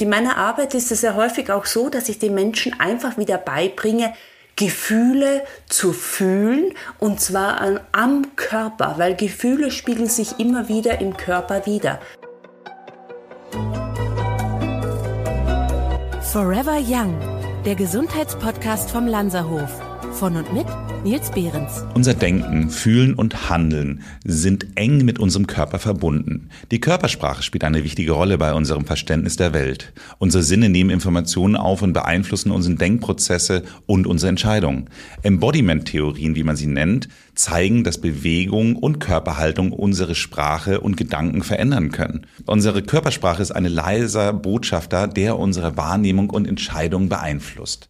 [0.00, 3.18] Und in meiner Arbeit ist es sehr häufig auch so, dass ich den Menschen einfach
[3.18, 4.14] wieder beibringe,
[4.56, 11.66] Gefühle zu fühlen und zwar am Körper, weil Gefühle spiegeln sich immer wieder im Körper
[11.66, 12.00] wieder.
[16.32, 17.14] Forever Young,
[17.66, 19.68] der Gesundheitspodcast vom Lanzerhof.
[20.12, 20.66] Von und mit
[21.02, 21.86] Nils Behrens.
[21.94, 26.50] Unser Denken, Fühlen und Handeln sind eng mit unserem Körper verbunden.
[26.70, 29.94] Die Körpersprache spielt eine wichtige Rolle bei unserem Verständnis der Welt.
[30.18, 34.90] Unsere Sinne nehmen Informationen auf und beeinflussen unsere Denkprozesse und unsere Entscheidungen.
[35.22, 41.92] Embodiment-Theorien, wie man sie nennt, zeigen, dass Bewegung und Körperhaltung unsere Sprache und Gedanken verändern
[41.92, 42.26] können.
[42.44, 47.88] Unsere Körpersprache ist ein leiser Botschafter, der unsere Wahrnehmung und Entscheidungen beeinflusst.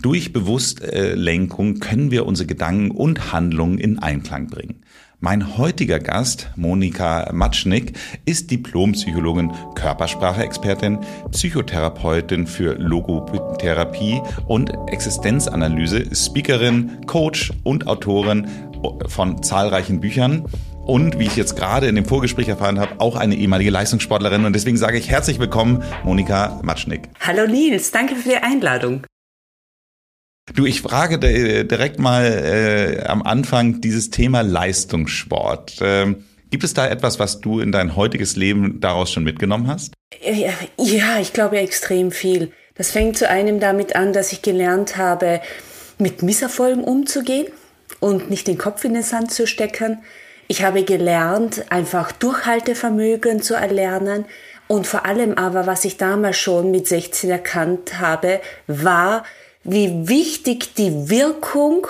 [0.00, 4.82] Durch Bewusstlenkung können wir unsere Gedanken und Handlungen in Einklang bringen.
[5.20, 7.92] Mein heutiger Gast, Monika Matschnick,
[8.24, 10.98] ist Diplompsychologin, Körpersprache-Expertin,
[11.30, 18.48] Psychotherapeutin für Logotherapie und Existenzanalyse, Speakerin, Coach und Autorin
[19.06, 20.44] von zahlreichen Büchern
[20.86, 24.44] und wie ich jetzt gerade in dem Vorgespräch erfahren habe, auch eine ehemalige Leistungssportlerin.
[24.44, 27.08] Und deswegen sage ich herzlich willkommen, Monika Matschnick.
[27.20, 29.04] Hallo Nils, danke für die Einladung.
[30.54, 35.76] Du, ich frage direkt mal äh, am Anfang dieses Thema Leistungssport.
[35.80, 39.94] Ähm, gibt es da etwas, was du in dein heutiges Leben daraus schon mitgenommen hast?
[40.20, 42.50] Ja, ich glaube extrem viel.
[42.74, 45.40] Das fängt zu einem damit an, dass ich gelernt habe,
[45.98, 47.46] mit Misserfolgen umzugehen
[48.00, 50.02] und nicht den Kopf in den Sand zu stecken.
[50.48, 54.24] Ich habe gelernt, einfach Durchhaltevermögen zu erlernen.
[54.66, 59.24] Und vor allem aber, was ich damals schon mit 16 erkannt habe, war,
[59.64, 61.86] wie wichtig die Wirkung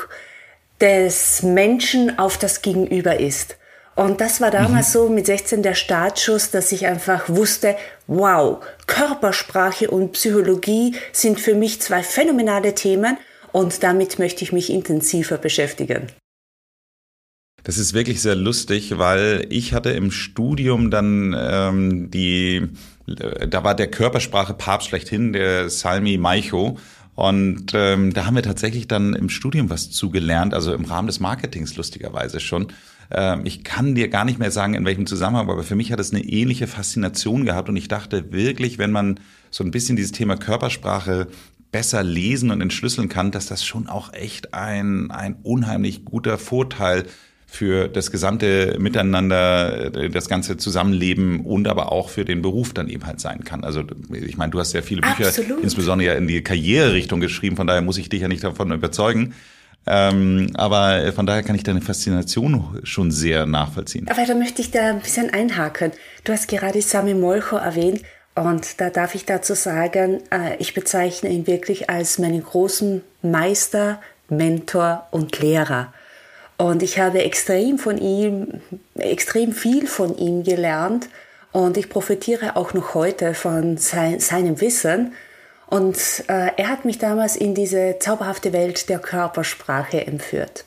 [0.81, 3.57] des Menschen auf das Gegenüber ist.
[3.95, 4.93] Und das war damals mhm.
[4.93, 11.55] so mit 16 der Startschuss, dass ich einfach wusste, wow, Körpersprache und Psychologie sind für
[11.55, 13.19] mich zwei phänomenale Themen
[13.53, 16.11] und damit möchte ich mich intensiver beschäftigen.
[17.65, 22.69] Das ist wirklich sehr lustig, weil ich hatte im Studium dann ähm, die,
[23.07, 26.79] da war der Körpersprache Papst schlechthin, der Salmi Maicho.
[27.15, 31.21] Und ähm, da haben wir tatsächlich dann im Studium was zugelernt, also im Rahmen des
[31.21, 32.69] Marketings lustigerweise schon.
[33.11, 36.01] Ähm, ich kann dir gar nicht mehr sagen, in welchem Zusammenhang, aber für mich hat
[36.01, 39.21] es eine ähnliche Faszination gehabt und ich dachte wirklich, wenn man
[39.51, 41.29] so ein bisschen dieses Thema Körpersprache
[41.71, 47.05] besser lesen und entschlüsseln kann, dass das schon auch echt ein, ein unheimlich guter Vorteil
[47.53, 52.89] für das gesamte Miteinander, äh, das ganze Zusammenleben und aber auch für den Beruf dann
[52.89, 53.63] eben halt sein kann.
[53.63, 55.63] Also ich meine, du hast ja viele Bücher, Absolut.
[55.63, 59.35] insbesondere ja in die Karriererichtung geschrieben, von daher muss ich dich ja nicht davon überzeugen.
[59.87, 64.09] Ähm, aber von daher kann ich deine Faszination schon sehr nachvollziehen.
[64.09, 65.93] Aber da möchte ich da ein bisschen einhaken.
[66.25, 68.01] Du hast gerade Sami Molcho erwähnt
[68.35, 74.01] und da darf ich dazu sagen, äh, ich bezeichne ihn wirklich als meinen großen Meister,
[74.31, 75.93] Mentor und Lehrer.
[76.57, 78.61] Und ich habe extrem von ihm,
[78.95, 81.09] extrem viel von ihm gelernt
[81.53, 85.13] und ich profitiere auch noch heute von sein, seinem Wissen.
[85.67, 85.97] Und
[86.29, 90.65] äh, er hat mich damals in diese zauberhafte Welt der Körpersprache entführt.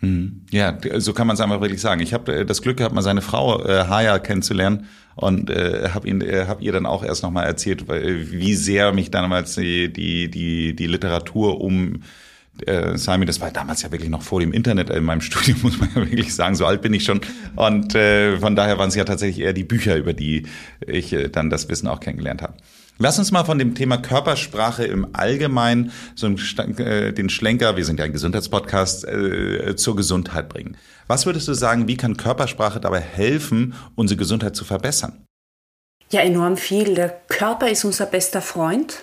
[0.00, 0.44] Hm.
[0.50, 2.00] Ja, so kann man es einfach wirklich sagen.
[2.00, 6.08] Ich habe äh, das Glück gehabt, mal seine Frau äh, Haya kennenzulernen und äh, habe
[6.08, 10.76] äh, hab ihr dann auch erst nochmal erzählt, wie sehr mich damals die die die,
[10.76, 12.02] die Literatur um
[12.66, 15.78] äh, Sami, das war damals ja wirklich noch vor dem Internet in meinem Studium, muss
[15.78, 16.54] man ja wirklich sagen.
[16.54, 17.20] So alt bin ich schon.
[17.56, 20.46] Und äh, von daher waren es ja tatsächlich eher die Bücher, über die
[20.86, 22.54] ich äh, dann das Wissen auch kennengelernt habe.
[22.98, 27.98] Lass uns mal von dem Thema Körpersprache im Allgemeinen so äh, den Schlenker, wir sind
[27.98, 30.76] ja ein Gesundheitspodcast, äh, zur Gesundheit bringen.
[31.08, 35.24] Was würdest du sagen, wie kann Körpersprache dabei helfen, unsere Gesundheit zu verbessern?
[36.10, 36.94] Ja, enorm viel.
[36.94, 39.02] Der Körper ist unser bester Freund.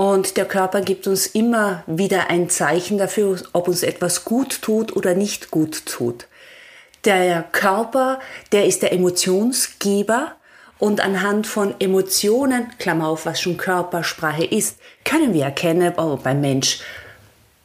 [0.00, 4.96] Und der Körper gibt uns immer wieder ein Zeichen dafür, ob uns etwas gut tut
[4.96, 6.26] oder nicht gut tut.
[7.04, 8.18] Der Körper,
[8.50, 10.32] der ist der Emotionsgeber
[10.78, 16.40] und anhand von Emotionen, Klammer auf, was schon Körpersprache ist, können wir erkennen, ob ein
[16.40, 16.80] Mensch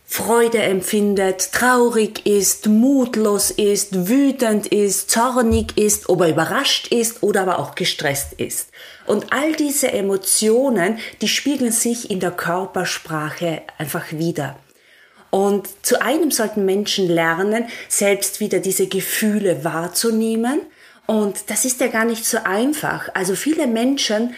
[0.05, 7.43] Freude empfindet, traurig ist, mutlos ist, wütend ist, zornig ist, ob er überrascht ist oder
[7.43, 8.71] aber auch gestresst ist.
[9.05, 14.57] Und all diese Emotionen, die spiegeln sich in der Körpersprache einfach wieder.
[15.29, 20.61] Und zu einem sollten Menschen lernen, selbst wieder diese Gefühle wahrzunehmen.
[21.07, 23.09] Und das ist ja gar nicht so einfach.
[23.13, 24.33] Also viele Menschen,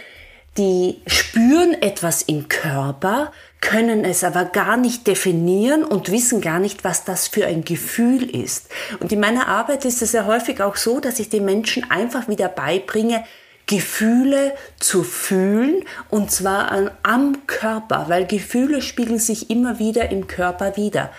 [0.57, 3.31] die spüren etwas im Körper,
[3.61, 8.35] können es aber gar nicht definieren und wissen gar nicht, was das für ein Gefühl
[8.35, 8.69] ist.
[8.99, 12.27] Und in meiner Arbeit ist es ja häufig auch so, dass ich den Menschen einfach
[12.27, 13.23] wieder beibringe,
[13.67, 20.27] Gefühle zu fühlen und zwar an, am Körper, weil Gefühle spiegeln sich immer wieder im
[20.27, 21.11] Körper wieder.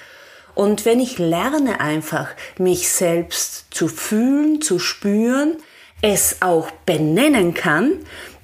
[0.54, 5.58] Und wenn ich lerne einfach, mich selbst zu fühlen, zu spüren,
[6.02, 7.92] es auch benennen kann,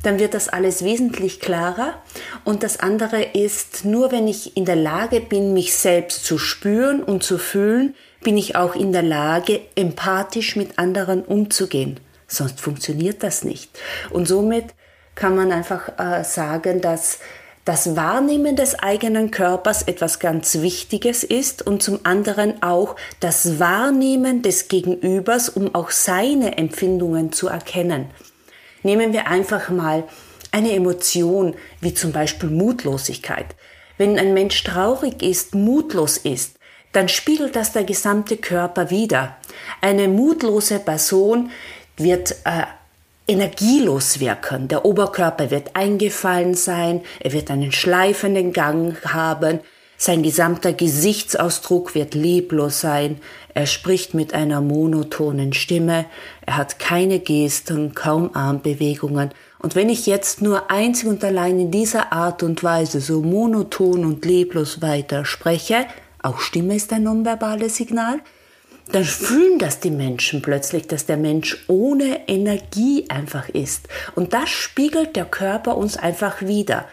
[0.04, 2.02] dann wird das alles wesentlich klarer.
[2.44, 7.02] Und das andere ist, nur wenn ich in der Lage bin, mich selbst zu spüren
[7.02, 11.98] und zu fühlen, bin ich auch in der Lage, empathisch mit anderen umzugehen.
[12.34, 13.78] Sonst funktioniert das nicht.
[14.10, 14.66] Und somit
[15.14, 17.18] kann man einfach äh, sagen, dass
[17.64, 24.42] das Wahrnehmen des eigenen Körpers etwas ganz Wichtiges ist und zum anderen auch das Wahrnehmen
[24.42, 28.10] des Gegenübers, um auch seine Empfindungen zu erkennen.
[28.82, 30.04] Nehmen wir einfach mal
[30.52, 33.46] eine Emotion wie zum Beispiel Mutlosigkeit.
[33.96, 36.58] Wenn ein Mensch traurig ist, mutlos ist,
[36.92, 39.36] dann spiegelt das der gesamte Körper wider.
[39.80, 41.50] Eine mutlose Person
[41.96, 42.64] wird äh,
[43.26, 44.68] energielos wirken.
[44.68, 49.60] Der Oberkörper wird eingefallen sein, er wird einen schleifenden Gang haben,
[49.96, 53.20] sein gesamter Gesichtsausdruck wird leblos sein,
[53.54, 56.06] er spricht mit einer monotonen Stimme,
[56.44, 59.30] er hat keine Gesten, kaum Armbewegungen.
[59.60, 64.04] Und wenn ich jetzt nur einzig und allein in dieser Art und Weise so monoton
[64.04, 65.86] und leblos weiter spreche,
[66.20, 68.20] auch Stimme ist ein nonverbales Signal,
[68.92, 73.88] dann fühlen das die Menschen plötzlich, dass der Mensch ohne Energie einfach ist.
[74.14, 76.86] Und das spiegelt der Körper uns einfach wieder.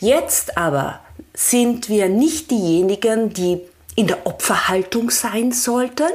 [0.00, 1.00] Jetzt aber
[1.34, 3.60] sind wir nicht diejenigen, die
[3.94, 6.08] in der Opferhaltung sein sollten,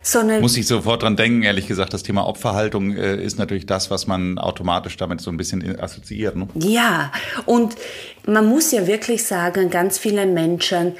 [0.00, 3.90] sondern muss ich sofort dran denken, ehrlich gesagt, das Thema Opferhaltung äh, ist natürlich das,
[3.90, 6.36] was man automatisch damit so ein bisschen assoziiert.
[6.36, 6.48] Ne?
[6.54, 7.12] Ja,
[7.46, 7.74] und
[8.26, 10.94] man muss ja wirklich sagen, ganz viele Menschen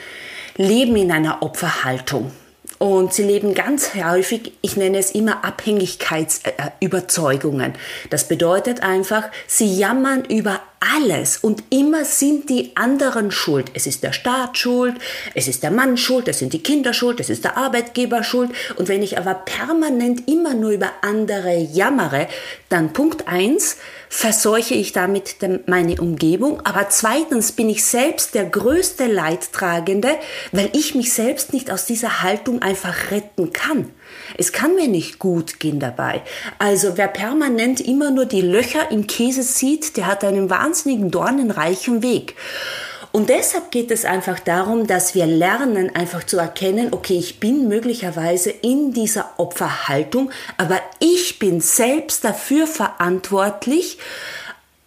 [0.56, 2.32] leben in einer Opferhaltung.
[2.78, 7.74] Und sie leben ganz häufig, ich nenne es immer Abhängigkeitsüberzeugungen.
[8.10, 13.70] Das bedeutet einfach, sie jammern über alles und immer sind die anderen schuld.
[13.74, 14.96] Es ist der Staat schuld,
[15.34, 18.50] es ist der Mann schuld, es sind die Kinder schuld, es ist der Arbeitgeber schuld.
[18.76, 22.28] Und wenn ich aber permanent immer nur über andere jammere,
[22.68, 23.76] dann Punkt eins
[24.08, 25.36] verseuche ich damit
[25.66, 30.16] meine Umgebung, aber zweitens bin ich selbst der größte Leidtragende,
[30.52, 33.90] weil ich mich selbst nicht aus dieser Haltung einfach retten kann.
[34.36, 36.22] Es kann mir nicht gut gehen dabei.
[36.58, 42.02] Also wer permanent immer nur die Löcher im Käse sieht, der hat einen wahnsinnigen dornenreichen
[42.02, 42.34] Weg.
[43.10, 47.66] Und deshalb geht es einfach darum, dass wir lernen, einfach zu erkennen, okay, ich bin
[47.66, 53.98] möglicherweise in dieser Opferhaltung, aber ich bin selbst dafür verantwortlich,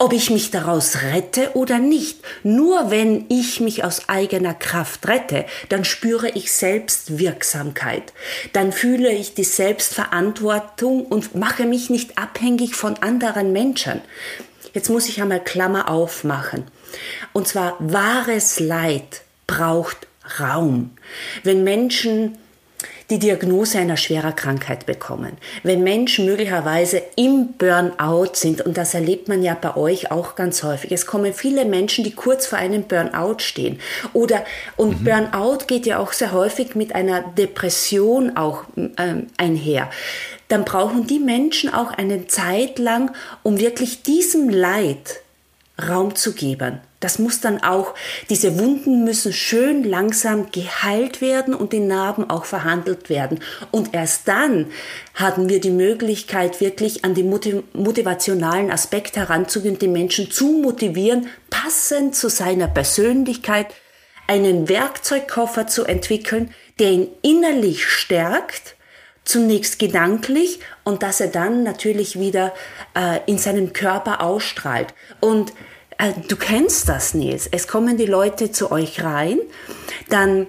[0.02, 2.22] ob ich mich daraus rette oder nicht.
[2.42, 8.12] Nur wenn ich mich aus eigener Kraft rette, dann spüre ich Selbstwirksamkeit.
[8.52, 14.02] Dann fühle ich die Selbstverantwortung und mache mich nicht abhängig von anderen Menschen.
[14.74, 16.64] Jetzt muss ich einmal Klammer aufmachen.
[17.32, 20.08] Und zwar wahres Leid braucht
[20.40, 20.92] Raum.
[21.44, 22.40] Wenn Menschen
[23.12, 25.34] die Diagnose einer schwerer Krankheit bekommen.
[25.64, 30.64] Wenn Menschen möglicherweise im Burnout sind, und das erlebt man ja bei euch auch ganz
[30.64, 33.80] häufig, es kommen viele Menschen, die kurz vor einem Burnout stehen.
[34.14, 34.44] Oder,
[34.78, 35.04] und mhm.
[35.04, 39.90] Burnout geht ja auch sehr häufig mit einer Depression auch ähm, einher
[40.48, 43.12] dann brauchen die Menschen auch eine Zeit lang,
[43.42, 45.22] um wirklich diesem Leid
[45.88, 46.82] Raum zu geben.
[47.02, 47.96] Das muss dann auch,
[48.30, 53.40] diese Wunden müssen schön langsam geheilt werden und die Narben auch verhandelt werden.
[53.72, 54.68] Und erst dann
[55.16, 62.16] hatten wir die Möglichkeit, wirklich an die motivationalen Aspekte heranzugehen, die Menschen zu motivieren, passend
[62.16, 63.68] zu seiner Persönlichkeit,
[64.28, 68.76] einen Werkzeugkoffer zu entwickeln, der ihn innerlich stärkt,
[69.24, 72.54] zunächst gedanklich und dass er dann natürlich wieder
[72.96, 74.94] äh, in seinem Körper ausstrahlt.
[75.20, 75.52] Und
[76.02, 77.48] äh, du kennst das, Nils.
[77.52, 79.40] Es kommen die Leute zu euch rein,
[80.10, 80.48] dann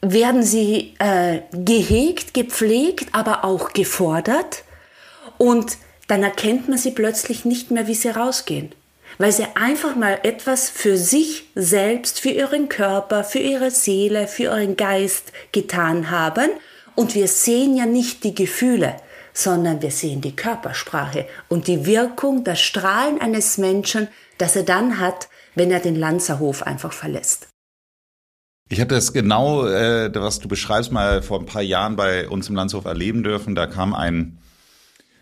[0.00, 4.64] werden sie äh, gehegt, gepflegt, aber auch gefordert.
[5.38, 8.74] Und dann erkennt man sie plötzlich nicht mehr, wie sie rausgehen.
[9.18, 14.44] Weil sie einfach mal etwas für sich selbst, für ihren Körper, für ihre Seele, für
[14.44, 16.50] ihren Geist getan haben.
[16.96, 18.96] Und wir sehen ja nicht die Gefühle,
[19.32, 24.08] sondern wir sehen die Körpersprache und die Wirkung, das Strahlen eines Menschen,
[24.42, 27.48] das er dann hat, wenn er den Lanzerhof einfach verlässt.
[28.68, 32.48] Ich hatte das genau, äh, was du beschreibst, mal vor ein paar Jahren bei uns
[32.48, 33.54] im Landshof erleben dürfen.
[33.54, 34.38] Da kam ein,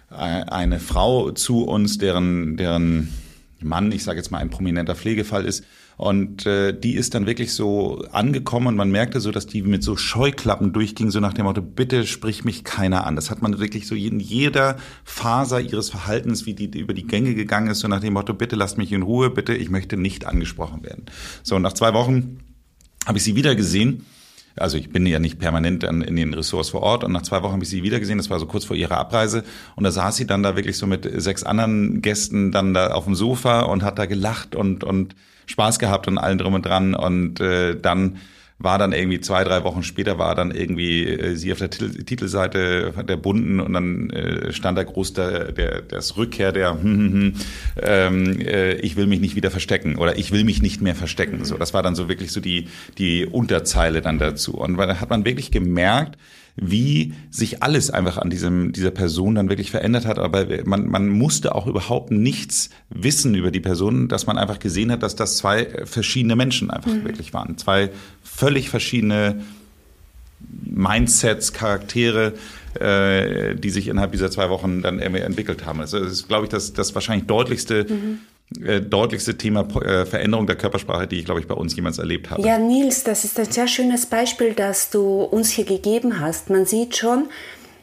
[0.08, 3.12] eine Frau zu uns, deren, deren
[3.60, 5.64] Mann, ich sage jetzt mal ein prominenter Pflegefall ist.
[6.00, 9.82] Und äh, die ist dann wirklich so angekommen und man merkte so, dass die mit
[9.82, 13.16] so Scheuklappen durchging, so nach dem Motto, bitte sprich mich keiner an.
[13.16, 17.34] Das hat man wirklich so in jeder Faser ihres Verhaltens, wie die über die Gänge
[17.34, 20.24] gegangen ist, so nach dem Motto, bitte lasst mich in Ruhe, bitte, ich möchte nicht
[20.24, 21.04] angesprochen werden.
[21.42, 22.38] So, nach zwei Wochen
[23.04, 24.06] habe ich sie wieder gesehen
[24.56, 27.04] also ich bin ja nicht permanent an, in den Ressorts vor Ort.
[27.04, 28.98] Und nach zwei Wochen habe ich sie wieder gesehen, das war so kurz vor ihrer
[28.98, 29.44] Abreise.
[29.76, 33.04] Und da saß sie dann da wirklich so mit sechs anderen Gästen dann da auf
[33.04, 35.14] dem Sofa und hat da gelacht und, und
[35.46, 36.94] Spaß gehabt und allen drum und dran.
[36.94, 38.18] Und äh, dann
[38.60, 42.04] war dann irgendwie zwei, drei Wochen später war dann irgendwie äh, sie auf der Titel,
[42.04, 46.82] Titelseite der Bunden und dann äh, stand da groß der, der das Rückkehr der hm,
[46.82, 47.34] hm, hm,
[47.82, 51.44] ähm, äh, ich will mich nicht wieder verstecken oder ich will mich nicht mehr verstecken.
[51.44, 55.08] So, das war dann so wirklich so die die Unterzeile dann dazu und da hat
[55.08, 56.18] man wirklich gemerkt,
[56.60, 60.18] wie sich alles einfach an diesem, dieser Person dann wirklich verändert hat.
[60.18, 64.92] Aber man, man musste auch überhaupt nichts wissen über die Person, dass man einfach gesehen
[64.92, 67.04] hat, dass das zwei verschiedene Menschen einfach mhm.
[67.04, 67.56] wirklich waren.
[67.56, 67.90] Zwei
[68.22, 69.40] völlig verschiedene
[70.64, 72.34] Mindsets, Charaktere,
[72.74, 75.80] äh, die sich innerhalb dieser zwei Wochen dann entwickelt haben.
[75.80, 78.18] Also das ist, glaube ich, das, das wahrscheinlich deutlichste mhm
[78.58, 82.30] äh, deutlichste Thema äh, Veränderung der Körpersprache, die ich, glaube ich, bei uns jemals erlebt
[82.30, 82.42] habe.
[82.42, 86.50] Ja, Nils, das ist ein sehr schönes Beispiel, das du uns hier gegeben hast.
[86.50, 87.28] Man sieht schon,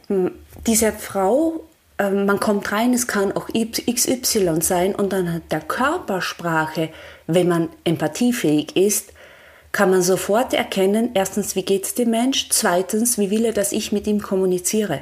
[0.07, 0.31] hm,
[0.65, 1.63] diese Frau,
[1.97, 6.89] ähm, man kommt rein, es kann auch XY sein und dann der Körpersprache,
[7.27, 9.13] wenn man empathiefähig ist,
[9.71, 13.71] kann man sofort erkennen, erstens, wie geht es dem Mensch, zweitens, wie will er, dass
[13.71, 15.01] ich mit ihm kommuniziere.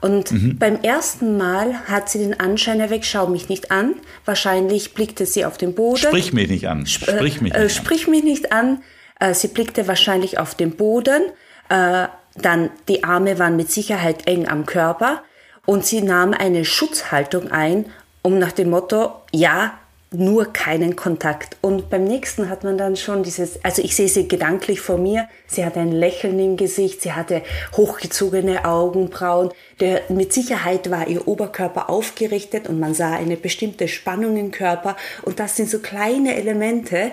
[0.00, 0.58] Und mhm.
[0.58, 3.94] beim ersten Mal hat sie den Anschein erweckt, schau mich nicht an.
[4.24, 5.98] Wahrscheinlich blickte sie auf den Boden.
[5.98, 6.86] Sprich mich nicht an.
[6.86, 8.82] Sprich mich äh, nicht, äh, sprich mich nicht an.
[9.18, 11.22] Äh, sie blickte wahrscheinlich auf den Boden.
[11.68, 15.22] Äh, dann die Arme waren mit Sicherheit eng am Körper.
[15.66, 17.84] Und sie nahm eine Schutzhaltung ein,
[18.22, 19.78] um nach dem Motto, ja,
[20.12, 21.56] nur keinen Kontakt.
[21.60, 25.28] Und beim nächsten hat man dann schon dieses, also ich sehe sie gedanklich vor mir,
[25.46, 27.42] sie hatte ein Lächeln im Gesicht, sie hatte
[27.76, 34.36] hochgezogene Augenbrauen, der, mit Sicherheit war ihr Oberkörper aufgerichtet und man sah eine bestimmte Spannung
[34.36, 37.12] im Körper und das sind so kleine Elemente,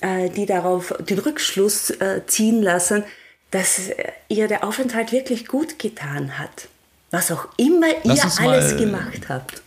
[0.00, 3.04] äh, die darauf den Rückschluss äh, ziehen lassen,
[3.52, 3.82] dass
[4.28, 6.68] ihr der Aufenthalt wirklich gut getan hat.
[7.12, 9.62] Was auch immer ihr alles gemacht habt.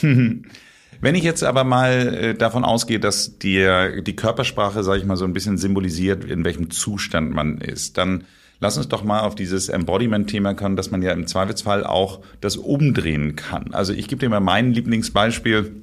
[1.02, 3.68] Wenn ich jetzt aber mal äh, davon ausgehe, dass die,
[4.06, 8.22] die Körpersprache, sage ich mal, so ein bisschen symbolisiert, in welchem Zustand man ist, dann
[8.60, 12.56] lass uns doch mal auf dieses Embodiment-Thema kommen, dass man ja im Zweifelsfall auch das
[12.56, 13.74] umdrehen kann.
[13.74, 15.74] Also ich gebe dir mal mein Lieblingsbeispiel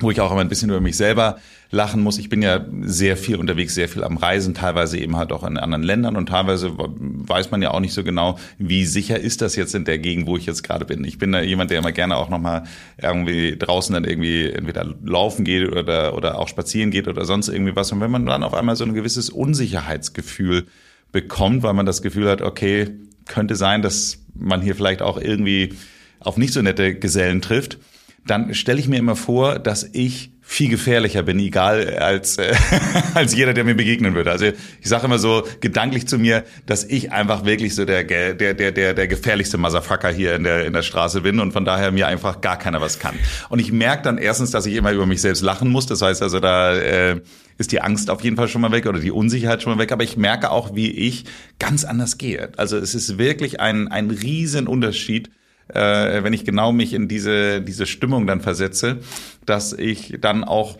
[0.00, 1.38] wo ich auch immer ein bisschen über mich selber
[1.70, 2.18] lachen muss.
[2.18, 5.58] Ich bin ja sehr viel unterwegs, sehr viel am Reisen, teilweise eben halt auch in
[5.58, 9.56] anderen Ländern und teilweise weiß man ja auch nicht so genau, wie sicher ist das
[9.56, 11.04] jetzt in der Gegend, wo ich jetzt gerade bin.
[11.04, 12.64] Ich bin da jemand, der immer gerne auch nochmal
[13.00, 17.76] irgendwie draußen dann irgendwie entweder laufen geht oder, oder auch spazieren geht oder sonst irgendwie
[17.76, 17.90] was.
[17.92, 20.66] Und wenn man dann auf einmal so ein gewisses Unsicherheitsgefühl
[21.12, 22.90] bekommt, weil man das Gefühl hat, okay,
[23.26, 25.74] könnte sein, dass man hier vielleicht auch irgendwie
[26.20, 27.78] auf nicht so nette Gesellen trifft,
[28.26, 32.54] dann stelle ich mir immer vor, dass ich viel gefährlicher bin, egal als äh,
[33.14, 34.30] als jeder, der mir begegnen würde.
[34.30, 38.34] Also ich sage immer so gedanklich zu mir, dass ich einfach wirklich so der der
[38.34, 41.90] der der der gefährlichste Motherfucker hier in der in der Straße bin und von daher
[41.92, 43.14] mir einfach gar keiner was kann.
[43.48, 45.86] Und ich merke dann erstens, dass ich immer über mich selbst lachen muss.
[45.86, 47.20] Das heißt also da äh,
[47.56, 49.92] ist die Angst auf jeden Fall schon mal weg oder die Unsicherheit schon mal weg.
[49.92, 51.24] Aber ich merke auch, wie ich
[51.58, 52.52] ganz anders gehe.
[52.58, 55.30] Also es ist wirklich ein ein riesen Unterschied
[55.68, 58.98] äh, wenn ich genau mich in diese, diese Stimmung dann versetze,
[59.46, 60.76] dass ich dann auch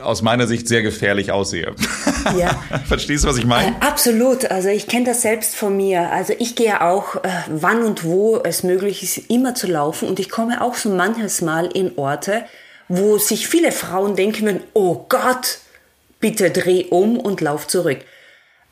[0.00, 1.74] aus meiner Sicht sehr gefährlich aussehe.
[2.38, 2.62] Ja.
[2.86, 3.72] Verstehst du, was ich meine?
[3.72, 4.50] Äh, absolut.
[4.50, 6.10] Also ich kenne das selbst von mir.
[6.10, 10.08] Also ich gehe auch, äh, wann und wo es möglich ist, immer zu laufen.
[10.08, 12.44] Und ich komme auch so manches Mal in Orte,
[12.88, 15.58] wo sich viele Frauen denken, oh Gott,
[16.20, 17.98] bitte dreh um und lauf zurück.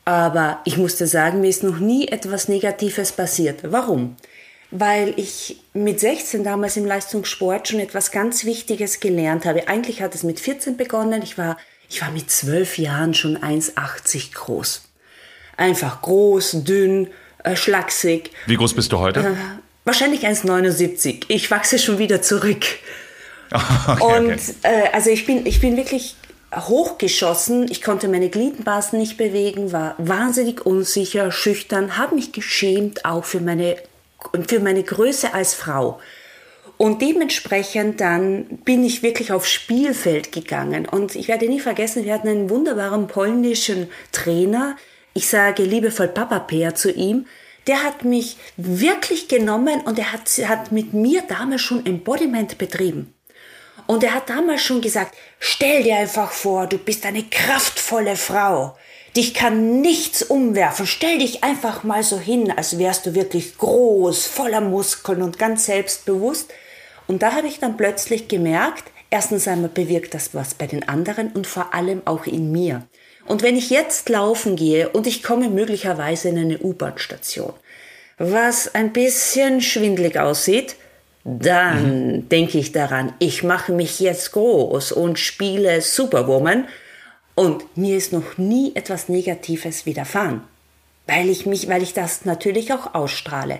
[0.05, 3.59] Aber ich musste sagen, mir ist noch nie etwas Negatives passiert.
[3.63, 4.15] Warum?
[4.71, 9.67] Weil ich mit 16 damals im Leistungssport schon etwas ganz Wichtiges gelernt habe.
[9.67, 11.21] Eigentlich hat es mit 14 begonnen.
[11.21, 11.57] Ich war,
[11.89, 14.89] ich war mit 12 Jahren schon 1,80 groß.
[15.55, 17.07] Einfach groß, dünn,
[17.43, 18.31] äh, schlaksig.
[18.45, 19.21] Wie groß bist du heute?
[19.21, 19.33] Äh,
[19.85, 21.25] wahrscheinlich 1,79.
[21.29, 22.65] Ich wachse schon wieder zurück.
[23.49, 24.53] Okay, Und okay.
[24.63, 26.17] Äh, also ich bin, ich bin wirklich
[26.53, 27.71] hochgeschossen.
[27.71, 33.39] Ich konnte meine Gliedmaßen nicht bewegen, war wahnsinnig unsicher, schüchtern, habe mich geschämt auch für
[33.39, 33.77] meine
[34.31, 35.99] und für meine Größe als Frau.
[36.77, 40.87] Und dementsprechend dann bin ich wirklich aufs Spielfeld gegangen.
[40.87, 44.75] Und ich werde nie vergessen, wir hatten einen wunderbaren polnischen Trainer.
[45.13, 47.25] Ich sage liebevoll Papa Peer zu ihm.
[47.65, 53.13] Der hat mich wirklich genommen und er hat, hat mit mir damals schon Embodiment betrieben.
[53.87, 58.77] Und er hat damals schon gesagt, stell dir einfach vor, du bist eine kraftvolle Frau.
[59.15, 60.85] Dich kann nichts umwerfen.
[60.85, 65.65] Stell dich einfach mal so hin, als wärst du wirklich groß, voller Muskeln und ganz
[65.65, 66.53] selbstbewusst.
[67.07, 71.31] Und da habe ich dann plötzlich gemerkt, erstens einmal bewirkt das was bei den anderen
[71.31, 72.85] und vor allem auch in mir.
[73.25, 77.53] Und wenn ich jetzt laufen gehe und ich komme möglicherweise in eine U-Bahn-Station,
[78.17, 80.75] was ein bisschen schwindlig aussieht,
[81.29, 82.29] dann mhm.
[82.29, 86.69] denke ich daran, ich mache mich jetzt groß und spiele Superwoman
[87.35, 90.41] und mir ist noch nie etwas Negatives widerfahren,
[91.05, 93.59] weil ich mich, weil ich das natürlich auch ausstrahle.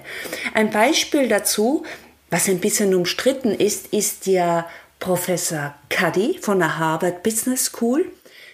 [0.53, 1.83] Ein Beispiel dazu,
[2.29, 4.65] was ein bisschen umstritten ist, ist ja
[4.99, 8.05] Professor Cuddy von der Harvard Business School.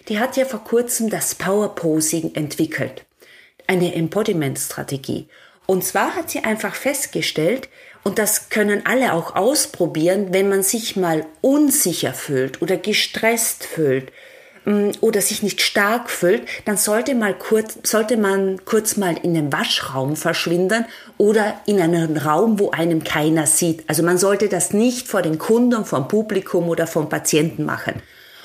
[0.08, 3.04] Die hat ja vor kurzem das Power Posing entwickelt.
[3.68, 5.28] Eine Embodiment-Strategie.
[5.66, 7.68] Und zwar hat sie einfach festgestellt,
[8.04, 14.12] und das können alle auch ausprobieren, wenn man sich mal unsicher fühlt oder gestresst fühlt
[14.66, 19.32] mm, oder sich nicht stark fühlt, dann sollte, mal kurz, sollte man kurz mal in
[19.32, 20.84] den Waschraum verschwinden
[21.16, 23.88] oder in einen Raum, wo einem keiner sieht.
[23.88, 28.02] Also man sollte das nicht vor den Kunden, vom Publikum oder vom Patienten machen.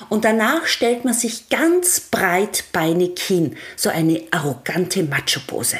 [0.08, 5.76] Und danach stellt man sich ganz breitbeinig hin, so eine arrogante Macho-Pose.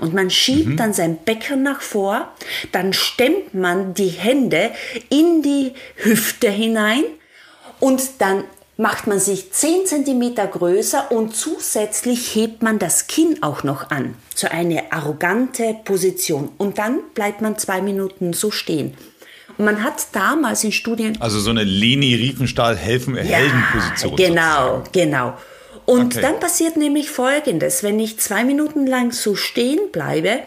[0.00, 0.76] Und man schiebt mhm.
[0.76, 2.32] dann sein Becken nach vor,
[2.72, 4.70] dann stemmt man die Hände
[5.10, 7.04] in die Hüfte hinein
[7.80, 8.44] und dann
[8.76, 14.14] macht man sich 10 cm größer und zusätzlich hebt man das Kinn auch noch an.
[14.34, 16.50] So eine arrogante Position.
[16.58, 18.94] Und dann bleibt man zwei Minuten so stehen.
[19.56, 21.16] Und man hat damals in Studien.
[21.20, 24.16] Also so eine Leni Riefenstahl-Heldenposition.
[24.16, 24.92] Ja, genau, sozusagen.
[24.92, 25.38] genau.
[25.86, 26.22] Und okay.
[26.22, 30.40] dann passiert nämlich Folgendes, wenn ich zwei Minuten lang so stehen bleibe,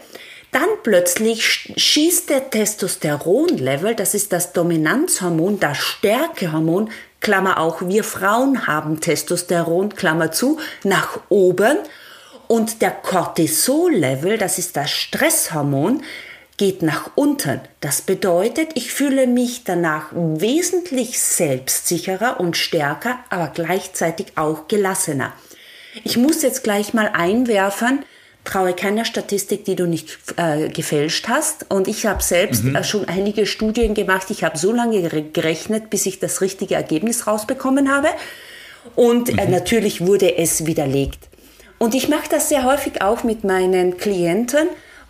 [0.50, 6.90] dann plötzlich schießt der Testosteronlevel, das ist das Dominanzhormon, das Stärkehormon,
[7.20, 11.76] Klammer auch, wir Frauen haben Testosteron, Klammer zu, nach oben.
[12.46, 16.02] Und der Cortisol-Level, das ist das Stresshormon,
[16.58, 17.60] geht nach unten.
[17.80, 25.32] Das bedeutet, ich fühle mich danach wesentlich selbstsicherer und stärker, aber gleichzeitig auch gelassener.
[26.04, 28.04] Ich muss jetzt gleich mal einwerfen,
[28.44, 31.66] traue keiner Statistik, die du nicht äh, gefälscht hast.
[31.70, 32.76] Und ich habe selbst mhm.
[32.76, 34.30] äh, schon einige Studien gemacht.
[34.30, 38.08] Ich habe so lange gerechnet, bis ich das richtige Ergebnis rausbekommen habe.
[38.96, 39.52] Und äh, mhm.
[39.52, 41.28] natürlich wurde es widerlegt.
[41.78, 44.68] Und ich mache das sehr häufig auch mit meinen Klienten.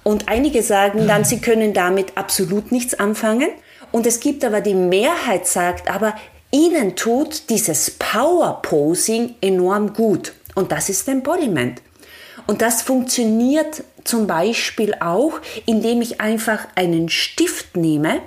[0.09, 3.51] Und einige sagen dann, sie können damit absolut nichts anfangen.
[3.93, 6.15] Und es gibt aber die Mehrheit sagt, aber
[6.51, 10.33] ihnen tut dieses Power Posing enorm gut.
[10.55, 11.83] Und das ist Embodiment.
[12.47, 18.23] Und das funktioniert zum Beispiel auch, indem ich einfach einen Stift nehme,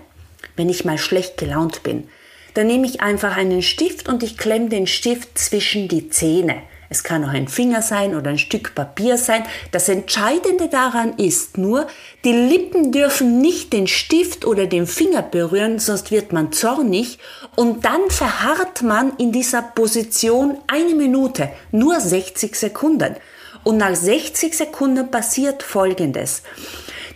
[0.56, 2.08] wenn ich mal schlecht gelaunt bin.
[2.54, 6.62] Dann nehme ich einfach einen Stift und ich klemme den Stift zwischen die Zähne.
[6.91, 9.45] Es kann auch ein Finger sein oder ein Stück Papier sein.
[9.71, 11.88] Das Entscheidende daran ist nur,
[12.25, 17.17] die Lippen dürfen nicht den Stift oder den Finger berühren, sonst wird man zornig.
[17.56, 23.15] Und dann verharrt man in dieser Position eine Minute, nur 60 Sekunden.
[23.63, 26.43] Und nach 60 Sekunden passiert Folgendes.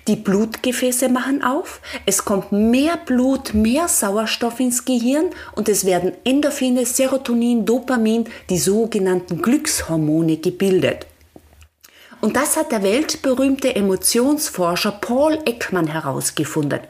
[0.08, 6.12] Die Blutgefäße machen auf, es kommt mehr Blut, mehr Sauerstoff ins Gehirn und es werden
[6.24, 11.08] Endorphine, Serotonin, Dopamin, die sogenannten Glückshormone gebildet.
[12.22, 16.82] Und das hat der weltberühmte Emotionsforscher Paul Ekman herausgefunden.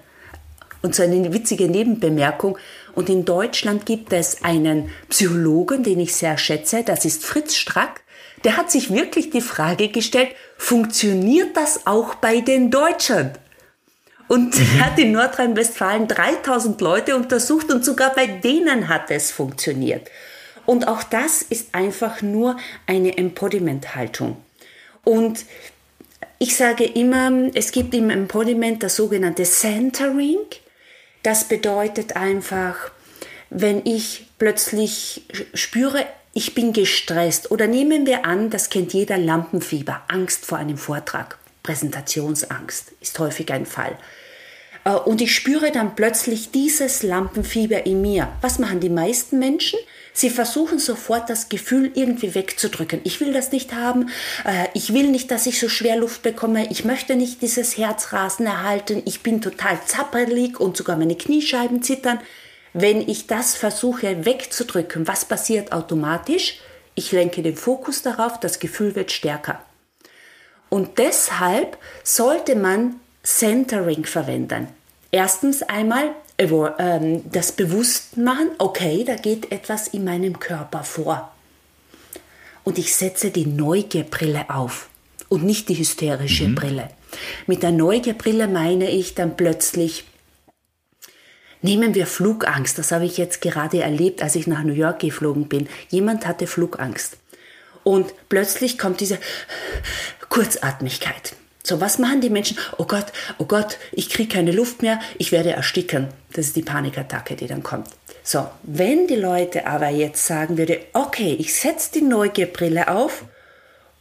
[0.82, 2.58] Und so eine witzige Nebenbemerkung.
[2.94, 8.02] Und in Deutschland gibt es einen Psychologen, den ich sehr schätze, das ist Fritz Strack
[8.46, 13.32] der hat sich wirklich die Frage gestellt, funktioniert das auch bei den Deutschen?
[14.28, 14.66] Und mhm.
[14.78, 20.10] er hat in Nordrhein-Westfalen 3000 Leute untersucht und sogar bei denen hat es funktioniert.
[20.66, 24.38] Und auch das ist einfach nur eine Embodiment-Haltung.
[25.04, 25.46] Und
[26.40, 30.40] ich sage immer, es gibt im Embodiment das sogenannte Centering.
[31.24, 32.92] Das bedeutet einfach,
[33.50, 36.06] wenn ich plötzlich spüre,
[36.38, 41.40] ich bin gestresst oder nehmen wir an, das kennt jeder Lampenfieber, Angst vor einem Vortrag,
[41.64, 43.98] Präsentationsangst ist häufig ein Fall.
[44.84, 48.28] Äh, und ich spüre dann plötzlich dieses Lampenfieber in mir.
[48.42, 49.80] Was machen die meisten Menschen?
[50.12, 53.00] Sie versuchen sofort das Gefühl irgendwie wegzudrücken.
[53.06, 54.10] Ich will das nicht haben.
[54.44, 56.70] Äh, ich will nicht, dass ich so schwer Luft bekomme.
[56.70, 59.02] Ich möchte nicht dieses Herzrasen erhalten.
[59.06, 62.20] Ich bin total zappelig und sogar meine Kniescheiben zittern.
[62.78, 66.60] Wenn ich das versuche wegzudrücken, was passiert automatisch?
[66.94, 69.62] Ich lenke den Fokus darauf, das Gefühl wird stärker.
[70.68, 74.68] Und deshalb sollte man Centering verwenden.
[75.10, 81.32] Erstens einmal ähm, das bewusst machen, okay, da geht etwas in meinem Körper vor.
[82.66, 84.90] Und ich setze die Neugierbrille auf
[85.30, 86.56] und nicht die hysterische mhm.
[86.56, 86.90] Brille.
[87.48, 90.04] Mit der Neugierbrille meine ich dann plötzlich,
[91.62, 92.78] Nehmen wir Flugangst.
[92.78, 95.68] Das habe ich jetzt gerade erlebt, als ich nach New York geflogen bin.
[95.90, 97.18] Jemand hatte Flugangst.
[97.84, 99.20] Und plötzlich kommt diese
[100.30, 101.36] Kurzatmigkeit.
[101.64, 102.58] So, was machen die Menschen?
[102.78, 103.06] Oh Gott,
[103.40, 106.10] oh Gott, ich kriege keine Luft mehr, ich werde ersticken.
[106.34, 107.88] Das ist die Panikattacke, die dann kommt.
[108.24, 113.24] So, wenn die Leute aber jetzt sagen würde, okay, ich setze die Neugierbrille auf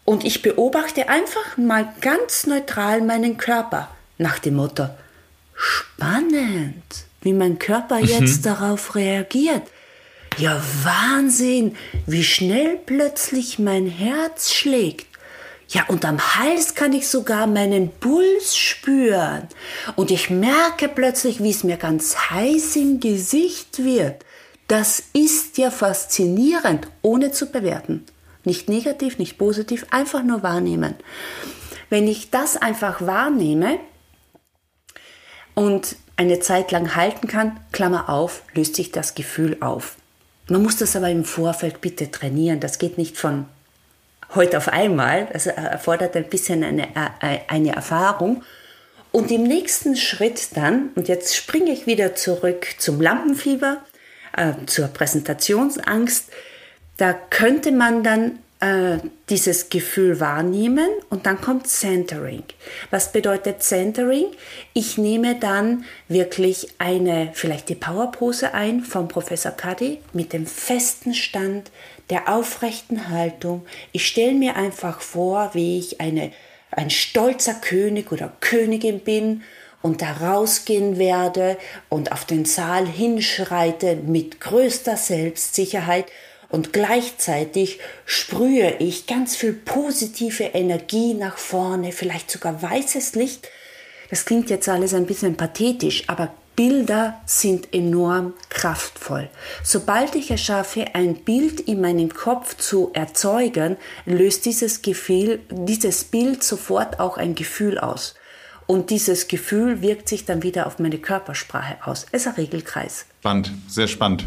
[0.05, 4.89] und ich beobachte einfach mal ganz neutral meinen Körper nach dem Motto,
[5.55, 8.05] spannend, wie mein Körper mhm.
[8.05, 9.63] jetzt darauf reagiert.
[10.37, 15.07] Ja, Wahnsinn, wie schnell plötzlich mein Herz schlägt.
[15.69, 19.49] Ja, und am Hals kann ich sogar meinen Puls spüren.
[19.97, 24.25] Und ich merke plötzlich, wie es mir ganz heiß im Gesicht wird.
[24.69, 28.05] Das ist ja faszinierend, ohne zu bewerten.
[28.45, 30.95] Nicht negativ, nicht positiv, einfach nur wahrnehmen.
[31.91, 33.79] Wenn ich das einfach wahrnehme
[35.55, 39.97] und eine Zeit lang halten kann, Klammer auf, löst sich das Gefühl auf.
[40.49, 42.61] Man muss das aber im Vorfeld bitte trainieren.
[42.61, 43.47] Das geht nicht von
[44.35, 45.29] heute auf einmal.
[45.33, 48.43] Das erfordert ein bisschen eine, äh, eine Erfahrung.
[49.11, 53.79] Und im nächsten Schritt dann, und jetzt springe ich wieder zurück zum Lampenfieber,
[54.37, 56.31] äh, zur Präsentationsangst,
[56.97, 58.99] da könnte man dann äh,
[59.29, 62.45] dieses Gefühl wahrnehmen und dann kommt Centering.
[62.91, 64.25] Was bedeutet Centering?
[64.73, 71.13] Ich nehme dann wirklich eine, vielleicht die Powerpose ein vom Professor Cuddy mit dem festen
[71.13, 71.71] Stand
[72.09, 73.67] der aufrechten Haltung.
[73.93, 76.33] Ich stelle mir einfach vor, wie ich eine,
[76.71, 79.43] ein stolzer König oder Königin bin
[79.83, 81.59] und da rausgehen werde
[81.91, 86.07] und auf den Saal hinschreite mit größter Selbstsicherheit
[86.55, 93.49] und gleichzeitig sprühe ich ganz viel positive Energie nach vorne, vielleicht sogar weißes Licht.
[94.09, 99.29] Das klingt jetzt alles ein bisschen pathetisch, aber Bilder sind enorm kraftvoll.
[99.65, 106.05] Sobald ich es schaffe, ein Bild in meinem Kopf zu erzeugen, löst dieses Gefühl, dieses
[106.05, 108.15] Bild sofort auch ein Gefühl aus.
[108.67, 112.07] Und dieses Gefühl wirkt sich dann wieder auf meine Körpersprache aus.
[112.13, 113.07] Es ist ein Regelkreis.
[113.19, 114.25] Spannend, sehr spannend.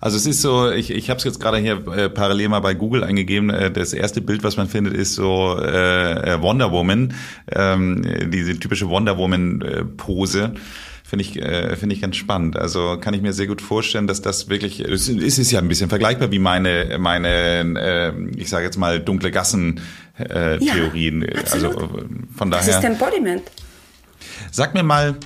[0.00, 2.72] Also es ist so, ich, ich habe es jetzt gerade hier äh, parallel mal bei
[2.72, 3.50] Google eingegeben.
[3.50, 7.12] Äh, das erste Bild, was man findet, ist so äh, äh Wonder Woman,
[7.52, 10.54] ähm, diese typische Wonder Woman äh, Pose.
[11.04, 12.56] Finde ich, äh, finde ich ganz spannend.
[12.56, 15.68] Also kann ich mir sehr gut vorstellen, dass das wirklich, es ist, ist ja ein
[15.68, 19.80] bisschen vergleichbar wie meine, meine, äh, ich sage jetzt mal dunkle Gassen
[20.16, 21.22] äh, Theorien.
[21.22, 21.72] Ja, also
[22.36, 22.66] von daher.
[22.66, 23.42] Das ist Embodiment.
[24.52, 25.16] Sag mir mal,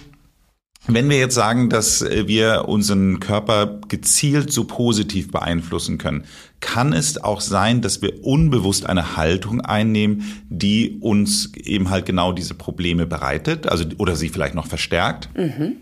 [0.86, 6.24] wenn wir jetzt sagen, dass äh, wir unseren Körper gezielt so positiv beeinflussen können,
[6.60, 12.32] kann es auch sein, dass wir unbewusst eine Haltung einnehmen, die uns eben halt genau
[12.32, 15.28] diese Probleme bereitet, also oder sie vielleicht noch verstärkt?
[15.36, 15.76] Mhm.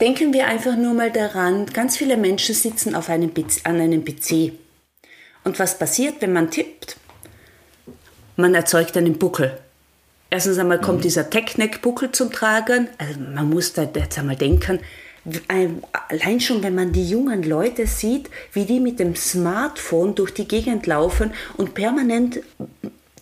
[0.00, 3.32] Denken wir einfach nur mal daran, ganz viele Menschen sitzen auf einem,
[3.64, 4.52] an einem PC.
[5.44, 6.96] Und was passiert, wenn man tippt?
[8.36, 9.58] Man erzeugt einen Buckel.
[10.30, 11.02] Erstens einmal kommt mhm.
[11.02, 12.88] dieser Technik-Buckel zum Tragen.
[12.98, 14.78] Also man muss da jetzt einmal denken,
[16.08, 20.48] allein schon, wenn man die jungen Leute sieht, wie die mit dem Smartphone durch die
[20.48, 22.40] Gegend laufen und permanent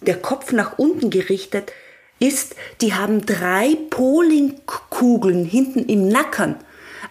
[0.00, 1.72] der Kopf nach unten gerichtet
[2.20, 6.56] ist, die haben drei Polingkugeln hinten im Nacken.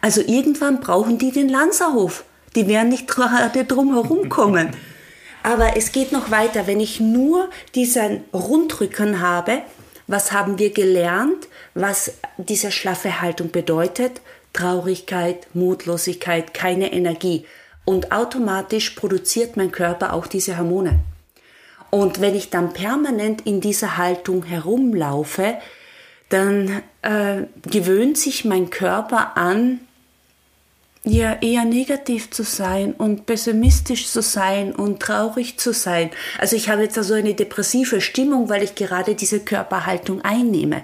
[0.02, 2.24] Also irgendwann brauchen die den Lanzerhof.
[2.56, 4.70] Die werden nicht gerade drum herum kommen.
[5.44, 6.68] Aber es geht noch weiter.
[6.68, 9.62] Wenn ich nur diesen Rundrücken habe,
[10.08, 14.22] was haben wir gelernt, was diese schlaffe Haltung bedeutet?
[14.54, 17.46] Traurigkeit, Mutlosigkeit, keine Energie.
[17.86, 21.00] Und automatisch produziert mein Körper auch diese Hormone.
[21.90, 25.58] Und wenn ich dann permanent in dieser Haltung herumlaufe,
[26.30, 29.80] dann äh, gewöhnt sich mein Körper an,
[31.10, 36.12] ja eher negativ zu sein und pessimistisch zu sein und traurig zu sein.
[36.40, 40.84] Also ich habe jetzt also eine depressive Stimmung, weil ich gerade diese Körperhaltung einnehme.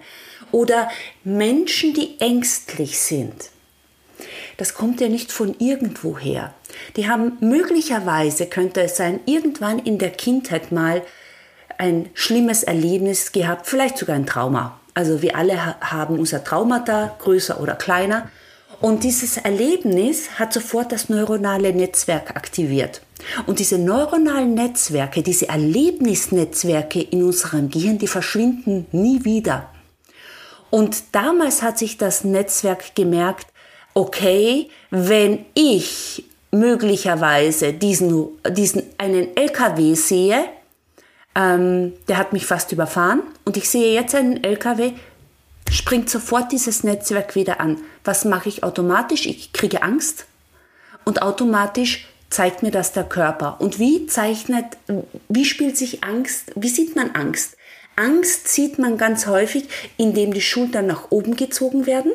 [0.52, 0.90] Oder
[1.24, 3.34] Menschen, die ängstlich sind.
[4.58, 6.54] Das kommt ja nicht von irgendwoher.
[6.96, 11.02] Die haben möglicherweise, könnte es sein, irgendwann in der Kindheit mal
[11.78, 14.80] ein schlimmes Erlebnis gehabt, vielleicht sogar ein Trauma.
[14.94, 18.30] Also wir alle haben unser Traumata, größer oder kleiner.
[18.84, 23.02] Und dieses Erlebnis hat sofort das neuronale Netzwerk aktiviert.
[23.46, 29.70] Und diese neuronalen Netzwerke, diese Erlebnisnetzwerke in unserem Gehirn, die verschwinden nie wieder.
[30.70, 33.48] Und damals hat sich das Netzwerk gemerkt,
[33.94, 40.44] okay, wenn ich möglicherweise diesen, diesen einen LKW sehe,
[41.36, 44.92] ähm, der hat mich fast überfahren und ich sehe jetzt einen LKW,
[45.72, 47.78] springt sofort dieses Netzwerk wieder an.
[48.04, 49.26] Was mache ich automatisch?
[49.26, 50.26] Ich kriege Angst
[51.06, 53.58] und automatisch zeigt mir das der Körper.
[53.60, 54.66] Und wie zeichnet,
[55.30, 57.58] wie spielt sich Angst, wie sieht man Angst?
[57.96, 62.14] Angst sieht man ganz häufig, indem die Schultern nach oben gezogen werden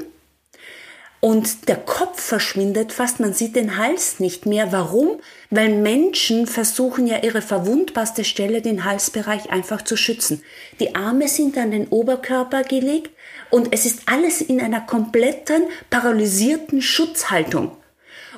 [1.21, 4.71] und der Kopf verschwindet fast, man sieht den Hals nicht mehr.
[4.71, 5.19] Warum?
[5.51, 10.43] Weil Menschen versuchen ja ihre verwundbarste Stelle, den Halsbereich, einfach zu schützen.
[10.79, 13.11] Die Arme sind an den Oberkörper gelegt
[13.51, 17.77] und es ist alles in einer kompletten paralysierten Schutzhaltung.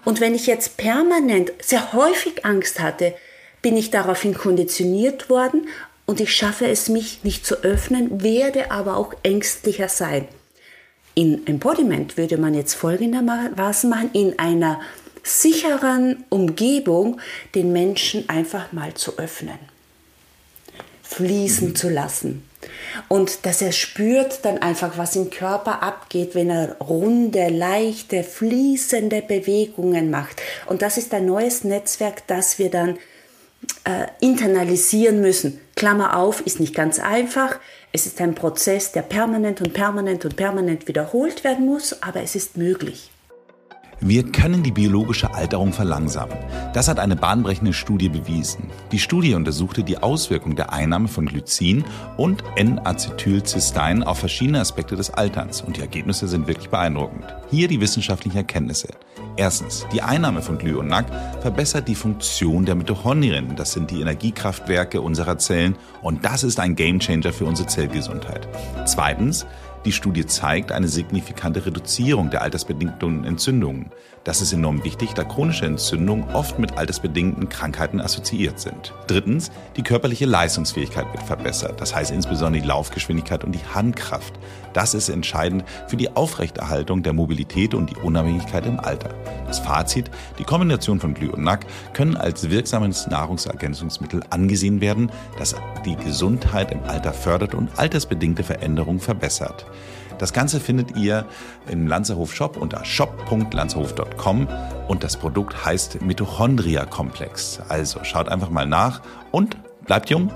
[0.04, 3.14] Und wenn ich jetzt permanent sehr häufig Angst hatte,
[3.62, 5.68] bin ich daraufhin konditioniert worden
[6.06, 10.26] und ich schaffe es mich nicht zu öffnen, werde aber auch ängstlicher sein.
[11.14, 14.80] In Embodiment würde man jetzt folgendermaßen machen, in einer
[15.22, 17.20] sicheren Umgebung
[17.54, 19.58] den Menschen einfach mal zu öffnen,
[21.02, 21.76] fließen mhm.
[21.76, 22.49] zu lassen.
[23.08, 29.22] Und dass er spürt dann einfach, was im Körper abgeht, wenn er runde, leichte, fließende
[29.22, 30.42] Bewegungen macht.
[30.66, 32.98] Und das ist ein neues Netzwerk, das wir dann
[33.84, 35.60] äh, internalisieren müssen.
[35.76, 37.58] Klammer auf, ist nicht ganz einfach.
[37.92, 42.34] Es ist ein Prozess, der permanent und permanent und permanent wiederholt werden muss, aber es
[42.34, 43.10] ist möglich.
[44.02, 46.38] Wir können die biologische Alterung verlangsamen.
[46.72, 48.70] Das hat eine bahnbrechende Studie bewiesen.
[48.92, 51.84] Die Studie untersuchte die Auswirkung der Einnahme von Glycin
[52.16, 57.26] und N-Acetylcystein auf verschiedene Aspekte des Alterns und die Ergebnisse sind wirklich beeindruckend.
[57.50, 58.88] Hier die wissenschaftlichen Erkenntnisse.
[59.36, 61.06] Erstens, die Einnahme von Glyonac
[61.42, 63.54] verbessert die Funktion der Mitochondrien.
[63.56, 68.48] Das sind die Energiekraftwerke unserer Zellen und das ist ein Gamechanger für unsere Zellgesundheit.
[68.86, 69.46] Zweitens,
[69.84, 73.90] die Studie zeigt eine signifikante Reduzierung der altersbedingten Entzündungen.
[74.24, 78.92] Das ist enorm wichtig, da chronische Entzündungen oft mit altersbedingten Krankheiten assoziiert sind.
[79.06, 81.80] Drittens, die körperliche Leistungsfähigkeit wird verbessert.
[81.80, 84.34] Das heißt insbesondere die Laufgeschwindigkeit und die Handkraft.
[84.74, 89.08] Das ist entscheidend für die Aufrechterhaltung der Mobilität und die Unabhängigkeit im Alter.
[89.46, 95.54] Das Fazit, die Kombination von Glü und Nack können als wirksames Nahrungsergänzungsmittel angesehen werden, das
[95.86, 99.64] die Gesundheit im Alter fördert und altersbedingte Veränderungen verbessert.
[100.20, 101.24] Das Ganze findet ihr
[101.66, 104.48] im Lanzerhof Shop unter shop.lanzerhof.com
[104.86, 107.58] und das Produkt heißt Mitochondria Komplex.
[107.70, 109.56] Also schaut einfach mal nach und
[109.86, 110.30] bleibt jung.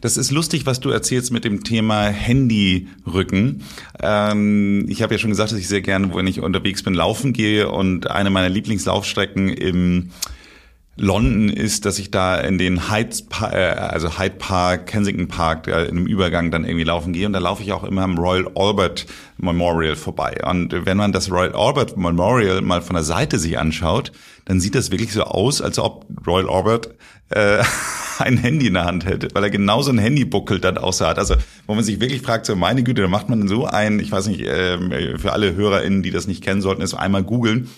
[0.00, 3.62] Das ist lustig, was du erzählst mit dem Thema Handyrücken.
[4.02, 7.32] Ähm, ich habe ja schon gesagt, dass ich sehr gerne, wenn ich unterwegs bin, laufen
[7.32, 10.10] gehe und eine meiner Lieblingslaufstrecken im
[10.98, 13.16] London ist, dass ich da in den Hyde,
[13.52, 17.26] äh, also Hyde Park, Kensington Park, in einem Übergang dann irgendwie laufen gehe.
[17.26, 19.06] Und da laufe ich auch immer am Royal Albert
[19.36, 20.40] Memorial vorbei.
[20.50, 24.10] Und wenn man das Royal Albert Memorial mal von der Seite sich anschaut,
[24.46, 26.94] dann sieht das wirklich so aus, als ob Royal Albert
[27.28, 27.62] äh,
[28.18, 31.18] ein Handy in der Hand hätte, weil er genauso ein Handybuckel dann so hat.
[31.18, 31.34] Also
[31.66, 34.28] wo man sich wirklich fragt, so meine Güte, da macht man so ein, ich weiß
[34.28, 37.68] nicht, äh, für alle HörerInnen, die das nicht kennen sollten, ist einmal googeln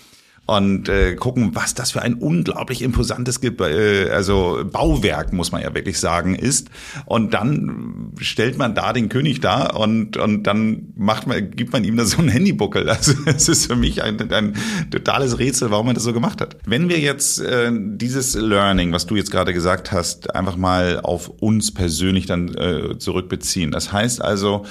[0.48, 5.74] und äh, gucken, was das für ein unglaublich imposantes äh, also Bauwerk, muss man ja
[5.74, 6.70] wirklich sagen, ist.
[7.04, 11.84] Und dann stellt man da den König da und, und dann macht man, gibt man
[11.84, 12.88] ihm da so einen Handybuckel.
[12.98, 14.54] Also es ist für mich ein, ein
[14.90, 16.56] totales Rätsel, warum man das so gemacht hat.
[16.64, 21.28] Wenn wir jetzt äh, dieses Learning, was du jetzt gerade gesagt hast, einfach mal auf
[21.28, 23.70] uns persönlich dann äh, zurückbeziehen.
[23.70, 24.64] Das heißt also,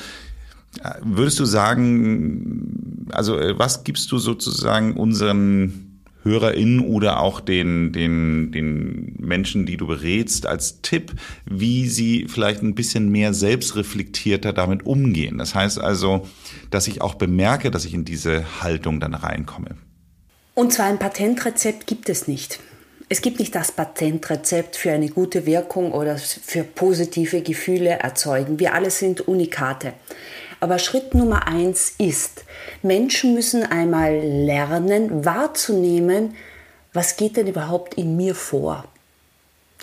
[1.01, 8.51] Würdest du sagen, also äh, was gibst du sozusagen unseren HörerInnen oder auch den, den,
[8.51, 11.13] den Menschen, die du berätst, als Tipp,
[11.45, 15.37] wie sie vielleicht ein bisschen mehr selbstreflektierter damit umgehen?
[15.37, 16.27] Das heißt also,
[16.69, 19.77] dass ich auch bemerke, dass ich in diese Haltung dann reinkomme.
[20.53, 22.59] Und zwar ein Patentrezept gibt es nicht.
[23.09, 28.59] Es gibt nicht das Patentrezept für eine gute Wirkung oder für positive Gefühle erzeugen.
[28.59, 29.93] Wir alle sind Unikate.
[30.59, 32.43] Aber Schritt Nummer eins ist,
[32.81, 36.35] Menschen müssen einmal lernen, wahrzunehmen,
[36.93, 38.85] was geht denn überhaupt in mir vor.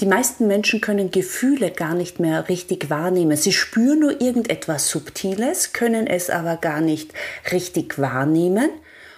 [0.00, 3.36] Die meisten Menschen können Gefühle gar nicht mehr richtig wahrnehmen.
[3.36, 7.12] Sie spüren nur irgendetwas Subtiles, können es aber gar nicht
[7.52, 8.70] richtig wahrnehmen.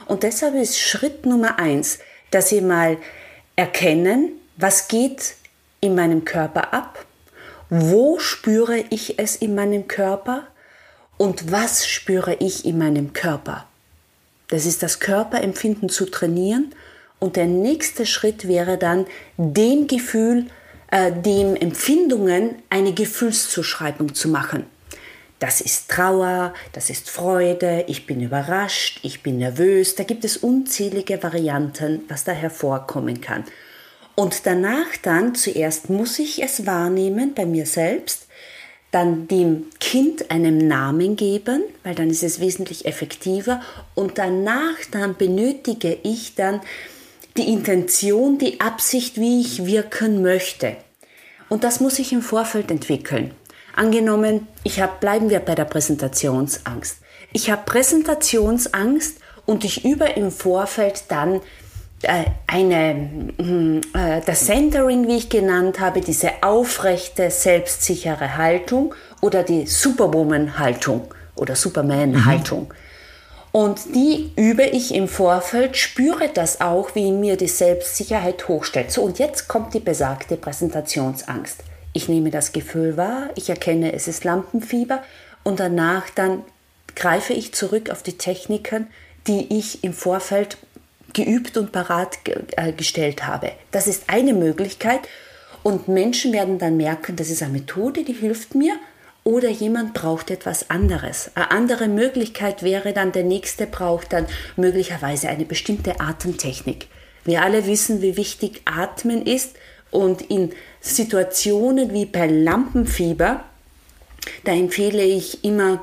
[0.04, 2.98] Und deshalb ist Schritt Nummer eins, dass sie mal
[3.56, 5.36] erkennen, was geht
[5.80, 7.06] in meinem Körper ab,
[7.70, 10.46] wo spüre ich es in meinem Körper,
[11.18, 13.66] und was spüre ich in meinem Körper?
[14.48, 16.72] Das ist das Körperempfinden zu trainieren
[17.18, 20.46] und der nächste Schritt wäre dann, dem Gefühl,
[20.90, 24.66] äh, dem Empfindungen eine Gefühlszuschreibung zu machen.
[25.38, 29.94] das ist Trauer, das ist Freude, ich bin überrascht, ich bin nervös.
[29.94, 33.44] Da gibt es unzählige Varianten, was da hervorkommen kann.
[34.14, 38.25] Und danach dann, zuerst muss ich es wahrnehmen bei mir selbst,
[38.90, 43.60] dann dem Kind einen Namen geben, weil dann ist es wesentlich effektiver.
[43.94, 46.60] Und danach dann benötige ich dann
[47.36, 50.76] die Intention, die Absicht, wie ich wirken möchte.
[51.48, 53.32] Und das muss ich im Vorfeld entwickeln.
[53.74, 56.98] Angenommen, ich habe, bleiben wir bei der Präsentationsangst.
[57.32, 61.40] Ich habe Präsentationsangst und ich übe im Vorfeld dann
[62.46, 69.66] eine, hm, äh, das Centering, wie ich genannt habe, diese aufrechte, selbstsichere Haltung oder die
[69.66, 72.64] Superwoman-Haltung oder Superman-Haltung.
[72.64, 72.86] Mhm.
[73.52, 78.92] Und die übe ich im Vorfeld, spüre das auch, wie in mir die Selbstsicherheit hochstellt.
[78.92, 81.60] So, und jetzt kommt die besagte Präsentationsangst.
[81.94, 85.02] Ich nehme das Gefühl wahr, ich erkenne, es ist Lampenfieber
[85.42, 86.44] und danach dann
[86.94, 88.88] greife ich zurück auf die Techniken,
[89.26, 90.58] die ich im Vorfeld
[91.16, 92.18] geübt und parat
[92.56, 93.52] äh, gestellt habe.
[93.70, 95.00] Das ist eine Möglichkeit
[95.62, 98.74] und Menschen werden dann merken, das ist eine Methode, die hilft mir
[99.24, 101.30] oder jemand braucht etwas anderes.
[101.34, 104.26] Eine andere Möglichkeit wäre dann, der nächste braucht dann
[104.56, 106.88] möglicherweise eine bestimmte Atemtechnik.
[107.24, 109.56] Wir alle wissen, wie wichtig Atmen ist
[109.90, 113.42] und in Situationen wie bei Lampenfieber,
[114.44, 115.82] da empfehle ich immer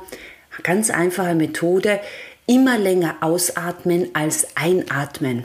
[0.62, 1.98] ganz einfache Methode,
[2.46, 5.44] immer länger ausatmen als einatmen.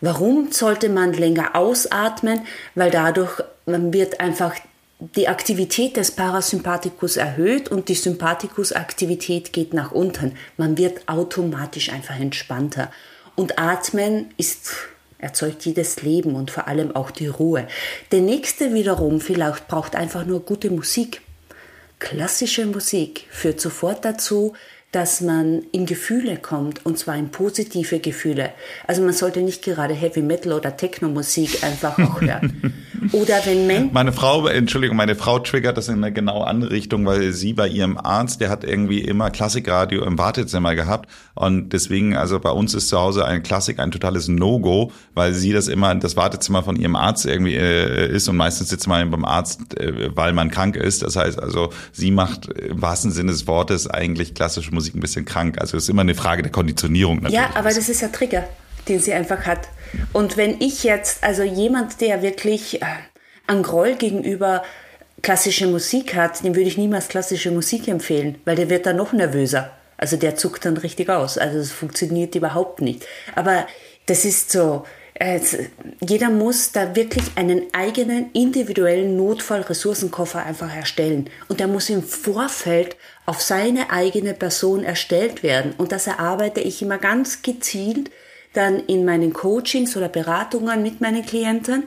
[0.00, 2.42] Warum sollte man länger ausatmen?
[2.74, 4.54] Weil dadurch wird einfach
[5.00, 10.36] die Aktivität des Parasympathikus erhöht und die Sympathikusaktivität geht nach unten.
[10.56, 12.90] Man wird automatisch einfach entspannter.
[13.36, 14.72] Und Atmen ist,
[15.18, 17.68] erzeugt jedes Leben und vor allem auch die Ruhe.
[18.10, 21.20] Der nächste wiederum vielleicht braucht einfach nur gute Musik.
[22.00, 24.54] Klassische Musik führt sofort dazu,
[24.90, 28.52] dass man in Gefühle kommt und zwar in positive Gefühle.
[28.86, 32.72] Also man sollte nicht gerade Heavy Metal oder Techno-Musik einfach auch hören.
[33.12, 33.92] Oder wenn Menschen.
[33.92, 37.68] Meine Frau, Entschuldigung, meine Frau triggert das in eine genau andere Richtung, weil sie bei
[37.68, 42.72] ihrem Arzt, der hat irgendwie immer Klassikradio im Wartezimmer gehabt und deswegen, also bei uns
[42.72, 46.76] ist zu Hause ein Klassik ein totales No-Go, weil sie das immer das Wartezimmer von
[46.76, 50.76] ihrem Arzt irgendwie äh, ist und meistens sitzt man beim Arzt, äh, weil man krank
[50.76, 51.02] ist.
[51.02, 55.24] Das heißt also, sie macht im wahrsten Sinne des Wortes eigentlich klassische Musik ein bisschen
[55.24, 55.58] krank.
[55.60, 57.16] Also es ist immer eine Frage der Konditionierung.
[57.16, 57.34] Natürlich.
[57.36, 58.48] Ja, aber das ist der Trigger,
[58.88, 59.68] den sie einfach hat.
[60.12, 62.86] Und wenn ich jetzt, also jemand, der wirklich äh,
[63.46, 64.62] an Groll gegenüber
[65.22, 69.12] klassische Musik hat, dem würde ich niemals klassische Musik empfehlen, weil der wird dann noch
[69.12, 69.72] nervöser.
[69.96, 71.38] Also der zuckt dann richtig aus.
[71.38, 73.04] Also es funktioniert überhaupt nicht.
[73.34, 73.66] Aber
[74.06, 75.40] das ist so, äh,
[76.00, 81.28] jeder muss da wirklich einen eigenen individuellen Notfallressourcenkoffer einfach erstellen.
[81.48, 82.96] Und der muss im Vorfeld
[83.28, 85.74] auf seine eigene Person erstellt werden.
[85.76, 88.10] Und das erarbeite ich immer ganz gezielt
[88.54, 91.84] dann in meinen Coachings oder Beratungen mit meinen Klienten.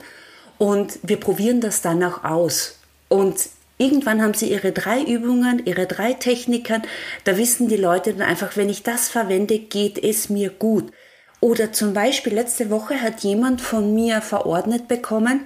[0.58, 2.78] Und wir probieren das dann auch aus.
[3.08, 6.82] Und irgendwann haben sie ihre drei Übungen, ihre drei Techniken.
[7.24, 10.92] Da wissen die Leute dann einfach, wenn ich das verwende, geht es mir gut.
[11.40, 15.40] Oder zum Beispiel letzte Woche hat jemand von mir verordnet bekommen,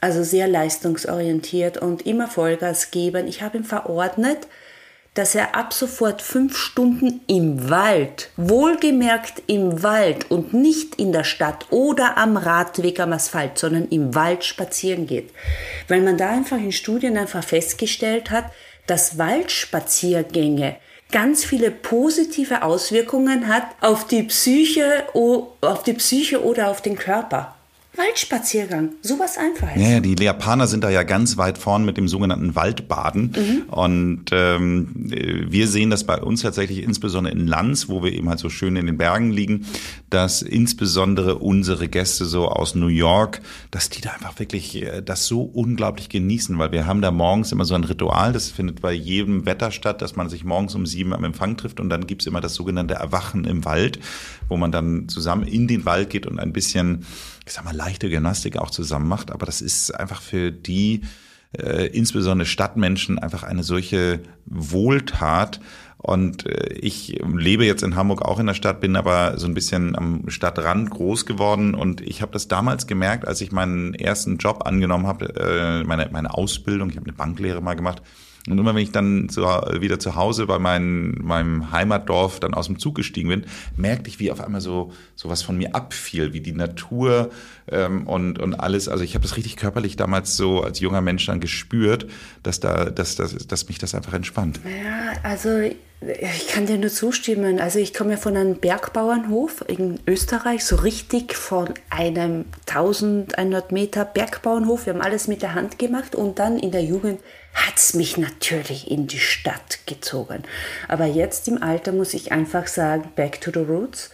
[0.00, 3.26] also sehr leistungsorientiert und immer Vollgas geben.
[3.26, 4.46] Ich habe ihm verordnet,
[5.14, 11.24] dass er ab sofort fünf Stunden im Wald, wohlgemerkt im Wald und nicht in der
[11.24, 15.30] Stadt oder am Radweg am Asphalt, sondern im Wald spazieren geht.
[15.88, 18.46] Weil man da einfach in Studien einfach festgestellt hat,
[18.86, 20.76] dass Waldspaziergänge
[21.12, 27.54] ganz viele positive Auswirkungen hat auf die Psyche, auf die Psyche oder auf den Körper.
[27.94, 29.76] Waldspaziergang, sowas Einfaches.
[29.76, 33.34] Ja, ja, die Japaner sind da ja ganz weit vorn mit dem sogenannten Waldbaden.
[33.36, 33.62] Mhm.
[33.68, 38.38] Und ähm, wir sehen das bei uns tatsächlich insbesondere in Lanz, wo wir eben halt
[38.38, 39.66] so schön in den Bergen liegen,
[40.08, 45.26] dass insbesondere unsere Gäste so aus New York, dass die da einfach wirklich äh, das
[45.26, 48.92] so unglaublich genießen, weil wir haben da morgens immer so ein Ritual, das findet bei
[48.92, 52.26] jedem Wetter statt, dass man sich morgens um sieben am Empfang trifft und dann gibt's
[52.26, 53.98] immer das sogenannte Erwachen im Wald,
[54.48, 57.04] wo man dann zusammen in den Wald geht und ein bisschen
[57.46, 59.30] ich sag mal, leichte Gymnastik auch zusammen macht.
[59.30, 61.02] Aber das ist einfach für die,
[61.58, 65.60] äh, insbesondere Stadtmenschen, einfach eine solche Wohltat.
[65.98, 69.54] Und äh, ich lebe jetzt in Hamburg auch in der Stadt, bin aber so ein
[69.54, 71.74] bisschen am Stadtrand groß geworden.
[71.74, 76.08] Und ich habe das damals gemerkt, als ich meinen ersten Job angenommen habe, äh, meine,
[76.10, 78.02] meine Ausbildung, ich habe eine Banklehre mal gemacht,
[78.48, 82.66] Und immer wenn ich dann zu, wieder zu Hause bei mein, meinem Heimatdorf dann aus
[82.66, 83.44] dem Zug gestiegen bin,
[83.76, 87.30] merkte ich, wie auf einmal so, so was von mir abfiel, wie die Natur
[87.70, 88.88] ähm, und, und alles.
[88.88, 92.06] Also ich habe das richtig körperlich damals so als junger Mensch dann gespürt,
[92.42, 94.58] dass, da, dass, dass, dass mich das einfach entspannt.
[94.64, 97.60] Ja, also ich kann dir nur zustimmen.
[97.60, 104.04] Also ich komme ja von einem Bergbauernhof in Österreich, so richtig von einem 1100 Meter
[104.04, 104.86] Bergbauernhof.
[104.86, 107.20] Wir haben alles mit der Hand gemacht und dann in der Jugend
[107.54, 110.42] hat es mich natürlich in die Stadt gezogen.
[110.88, 114.10] Aber jetzt im Alter muss ich einfach sagen, back to the roots.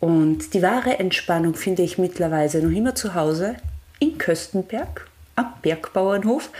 [0.00, 3.56] Und die wahre Entspannung finde ich mittlerweile noch immer zu Hause
[3.98, 5.06] in Köstenberg,
[5.36, 6.50] am Bergbauernhof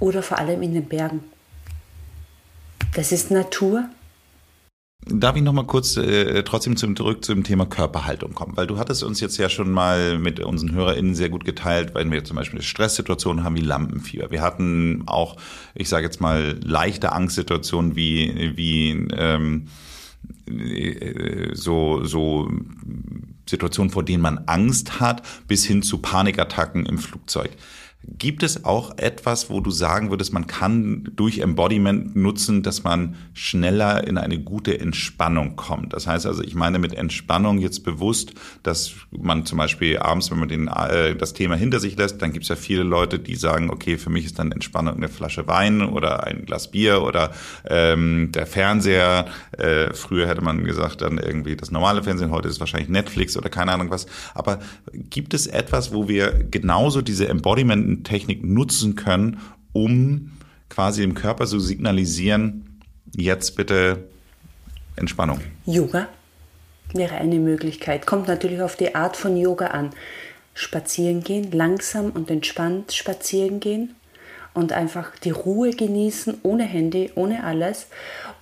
[0.00, 1.22] oder vor allem in den Bergen.
[2.94, 3.88] Das ist Natur,
[5.06, 8.56] Darf ich noch mal kurz äh, trotzdem zum, zurück zum Thema Körperhaltung kommen?
[8.56, 12.10] Weil du hattest uns jetzt ja schon mal mit unseren HörerInnen sehr gut geteilt, weil
[12.10, 14.30] wir zum Beispiel eine Stresssituation haben wie Lampenfieber.
[14.30, 15.36] Wir hatten auch,
[15.74, 19.68] ich sage jetzt mal, leichte Angstsituationen wie, wie ähm,
[20.46, 22.50] äh, so, so
[23.48, 27.50] Situationen, vor denen man Angst hat, bis hin zu Panikattacken im Flugzeug.
[28.04, 33.16] Gibt es auch etwas, wo du sagen würdest, man kann durch Embodiment nutzen, dass man
[33.34, 35.94] schneller in eine gute Entspannung kommt?
[35.94, 40.38] Das heißt also, ich meine mit Entspannung jetzt bewusst, dass man zum Beispiel abends, wenn
[40.38, 43.34] man den, äh, das Thema hinter sich lässt, dann gibt es ja viele Leute, die
[43.34, 47.32] sagen, okay, für mich ist dann Entspannung eine Flasche Wein oder ein Glas Bier oder
[47.68, 49.26] ähm, der Fernseher.
[49.58, 53.48] Äh, früher hätte man gesagt, dann irgendwie das normale Fernsehen, heute ist wahrscheinlich Netflix oder
[53.48, 54.06] keine Ahnung was.
[54.34, 54.60] Aber
[54.92, 59.40] gibt es etwas, wo wir genauso diese Embodiment Technik nutzen können,
[59.72, 60.32] um
[60.68, 62.80] quasi dem Körper zu signalisieren,
[63.16, 64.04] jetzt bitte
[64.96, 65.40] Entspannung.
[65.66, 66.08] Yoga
[66.92, 68.06] wäre eine Möglichkeit.
[68.06, 69.90] Kommt natürlich auf die Art von Yoga an.
[70.54, 73.94] Spazieren gehen, langsam und entspannt spazieren gehen
[74.54, 77.86] und einfach die Ruhe genießen, ohne Handy, ohne alles.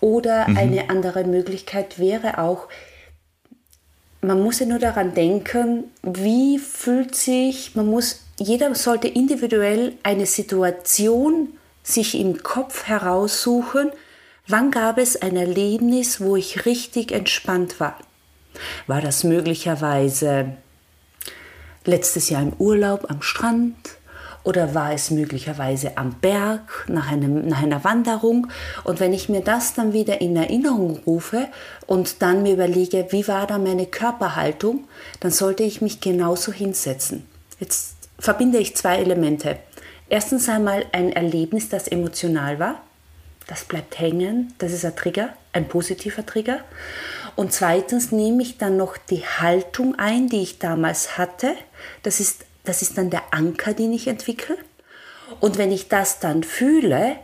[0.01, 0.57] Oder mhm.
[0.57, 2.69] eine andere Möglichkeit wäre auch,
[4.23, 10.27] man muss ja nur daran denken, wie fühlt sich, man muss jeder sollte individuell eine
[10.27, 11.49] Situation
[11.83, 13.91] sich im Kopf heraussuchen,
[14.47, 17.99] wann gab es ein Erlebnis, wo ich richtig entspannt war.
[18.87, 20.57] War das möglicherweise
[21.85, 23.77] letztes Jahr im Urlaub am Strand
[24.43, 28.49] oder war es möglicherweise am Berg nach, einem, nach einer Wanderung?
[28.85, 31.49] Und wenn ich mir das dann wieder in Erinnerung rufe
[31.87, 34.85] und dann mir überlege, wie war da meine Körperhaltung,
[35.21, 37.27] dann sollte ich mich genauso hinsetzen.
[37.59, 39.59] Jetzt verbinde ich zwei Elemente.
[40.09, 42.83] Erstens einmal ein Erlebnis, das emotional war.
[43.47, 44.55] Das bleibt hängen.
[44.59, 46.61] Das ist ein Trigger, ein positiver Trigger.
[47.37, 51.55] Und zweitens nehme ich dann noch die Haltung ein, die ich damals hatte.
[52.03, 54.57] Das ist, das ist dann der Anker, den ich entwickle.
[55.41, 57.17] Und wenn ich das dann fühle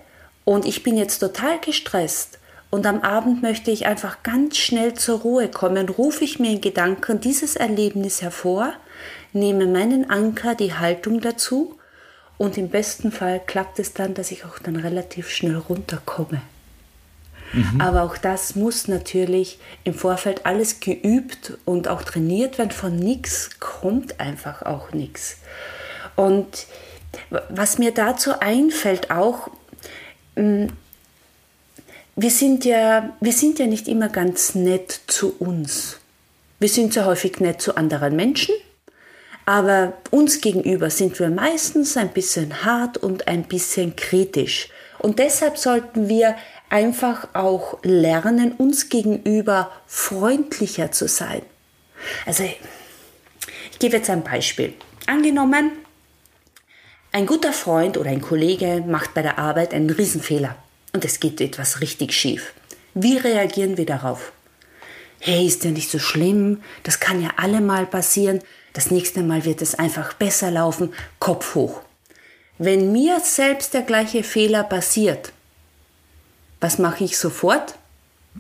[0.44, 2.38] und ich bin jetzt total gestresst
[2.70, 6.60] und am Abend möchte ich einfach ganz schnell zur Ruhe kommen, rufe ich mir in
[6.60, 8.72] Gedanken dieses Erlebnis hervor,
[9.32, 11.78] nehme meinen Anker, die Haltung dazu
[12.38, 16.42] und im besten Fall klappt es dann, dass ich auch dann relativ schnell runterkomme.
[17.52, 17.80] Mhm.
[17.80, 22.70] Aber auch das muss natürlich im Vorfeld alles geübt und auch trainiert werden.
[22.70, 25.36] Von nichts kommt einfach auch nichts.
[26.16, 26.66] Und
[27.50, 29.48] was mir dazu einfällt auch,
[30.36, 30.66] mm,
[32.16, 35.98] wir sind ja, wir sind ja nicht immer ganz nett zu uns.
[36.58, 38.54] Wir sind sehr häufig nett zu anderen Menschen,
[39.52, 44.70] aber uns gegenüber sind wir meistens ein bisschen hart und ein bisschen kritisch.
[44.98, 46.36] Und deshalb sollten wir
[46.70, 51.42] einfach auch lernen, uns gegenüber freundlicher zu sein.
[52.24, 52.44] Also,
[53.70, 54.72] ich gebe jetzt ein Beispiel.
[55.06, 55.72] Angenommen,
[57.12, 60.56] ein guter Freund oder ein Kollege macht bei der Arbeit einen Riesenfehler
[60.94, 62.54] und es geht etwas richtig schief.
[62.94, 64.32] Wie reagieren wir darauf?
[65.20, 68.40] Hey, ist ja nicht so schlimm, das kann ja alle mal passieren.
[68.72, 71.80] Das nächste Mal wird es einfach besser laufen, Kopf hoch.
[72.58, 75.32] Wenn mir selbst der gleiche Fehler passiert,
[76.60, 77.74] was mache ich sofort?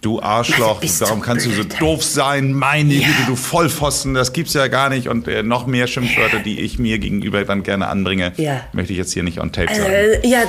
[0.00, 1.58] Du Arschloch, warum kannst blöd.
[1.58, 2.52] du so doof sein?
[2.54, 3.06] Meine ja.
[3.06, 5.08] Güte, du Vollpfosten, das gibt's ja gar nicht.
[5.08, 6.42] Und äh, noch mehr Schimpfwörter, ja.
[6.42, 8.64] die ich mir gegenüber dann gerne anbringe, ja.
[8.72, 9.92] möchte ich jetzt hier nicht on tape sagen.
[9.92, 10.44] Äh, ja,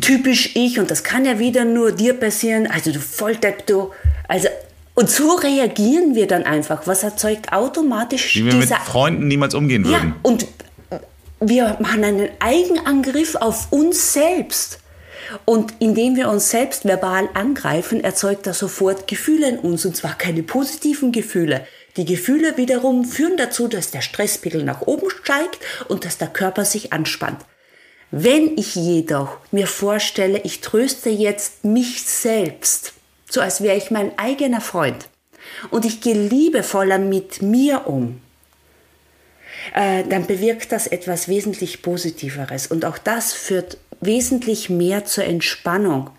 [0.00, 2.66] typisch ich und das kann ja wieder nur dir passieren.
[2.66, 3.90] Also du Volldepp, du.
[4.28, 4.48] Also
[4.94, 6.86] und so reagieren wir dann einfach.
[6.86, 10.14] Was erzeugt automatisch Wie wir mit Freunden niemals umgehen würden.
[10.14, 10.46] Ja, und
[11.40, 14.78] wir machen einen Eigenangriff auf uns selbst.
[15.44, 20.16] Und indem wir uns selbst verbal angreifen, erzeugt das sofort Gefühle in uns, und zwar
[20.16, 21.66] keine positiven Gefühle.
[21.96, 26.64] Die Gefühle wiederum führen dazu, dass der Stresspegel nach oben steigt und dass der Körper
[26.64, 27.38] sich anspannt.
[28.10, 32.92] Wenn ich jedoch mir vorstelle, ich tröste jetzt mich selbst,
[33.28, 35.08] so als wäre ich mein eigener Freund,
[35.70, 38.20] und ich gehe liebevoller mit mir um,
[39.74, 42.66] äh, dann bewirkt das etwas wesentlich Positiveres.
[42.66, 46.10] Und auch das führt wesentlich mehr zur Entspannung.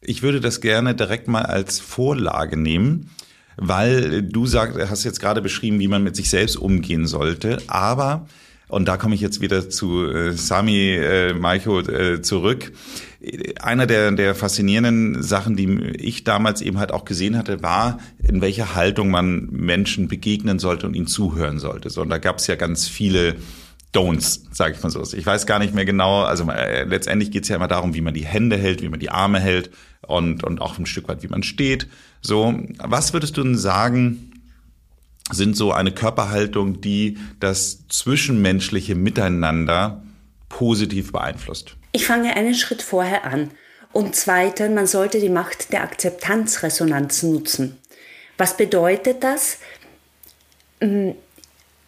[0.00, 3.10] Ich würde das gerne direkt mal als Vorlage nehmen,
[3.56, 8.26] weil du sagst, hast jetzt gerade beschrieben, wie man mit sich selbst umgehen sollte, aber
[8.74, 12.72] und da komme ich jetzt wieder zu äh, Sami äh, Maiko äh, zurück.
[13.62, 18.40] Einer der, der faszinierenden Sachen, die ich damals eben halt auch gesehen hatte, war, in
[18.40, 21.88] welcher Haltung man Menschen begegnen sollte und ihnen zuhören sollte.
[21.88, 23.36] So, und da gab es ja ganz viele
[23.94, 25.02] Don'ts, sage ich mal so.
[25.16, 26.22] Ich weiß gar nicht mehr genau.
[26.22, 28.98] Also äh, letztendlich geht es ja immer darum, wie man die Hände hält, wie man
[28.98, 29.70] die Arme hält
[30.02, 31.86] und, und auch ein Stück weit, wie man steht.
[32.20, 34.33] So, was würdest du denn sagen,
[35.30, 40.02] sind so eine Körperhaltung, die das zwischenmenschliche Miteinander
[40.48, 41.76] positiv beeinflusst.
[41.92, 43.50] Ich fange einen Schritt vorher an.
[43.92, 47.78] Und zweitens, man sollte die Macht der Akzeptanzresonanz nutzen.
[48.36, 49.58] Was bedeutet das?
[50.80, 51.14] Hm,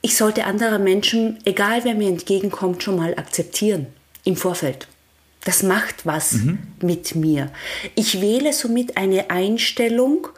[0.02, 3.88] ich sollte andere Menschen, egal wer mir entgegenkommt, schon mal akzeptieren
[4.22, 4.86] im Vorfeld.
[5.44, 6.58] Das macht was mhm.
[6.80, 7.52] mit mir.
[7.96, 10.28] Ich wähle somit eine Einstellung,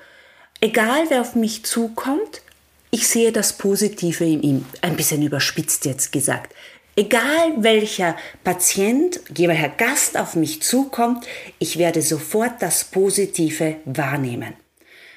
[0.60, 2.40] egal wer auf mich zukommt,
[2.90, 6.54] ich sehe das Positive in ihm, ein bisschen überspitzt jetzt gesagt.
[6.96, 11.26] Egal welcher Patient, welcher Gast auf mich zukommt,
[11.58, 14.54] ich werde sofort das Positive wahrnehmen.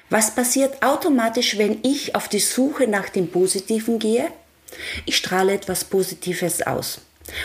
[0.08, 4.28] Was passiert automatisch, wenn ich auf die Suche nach dem Positiven gehe?
[5.06, 7.00] Ich strahle etwas Positives aus.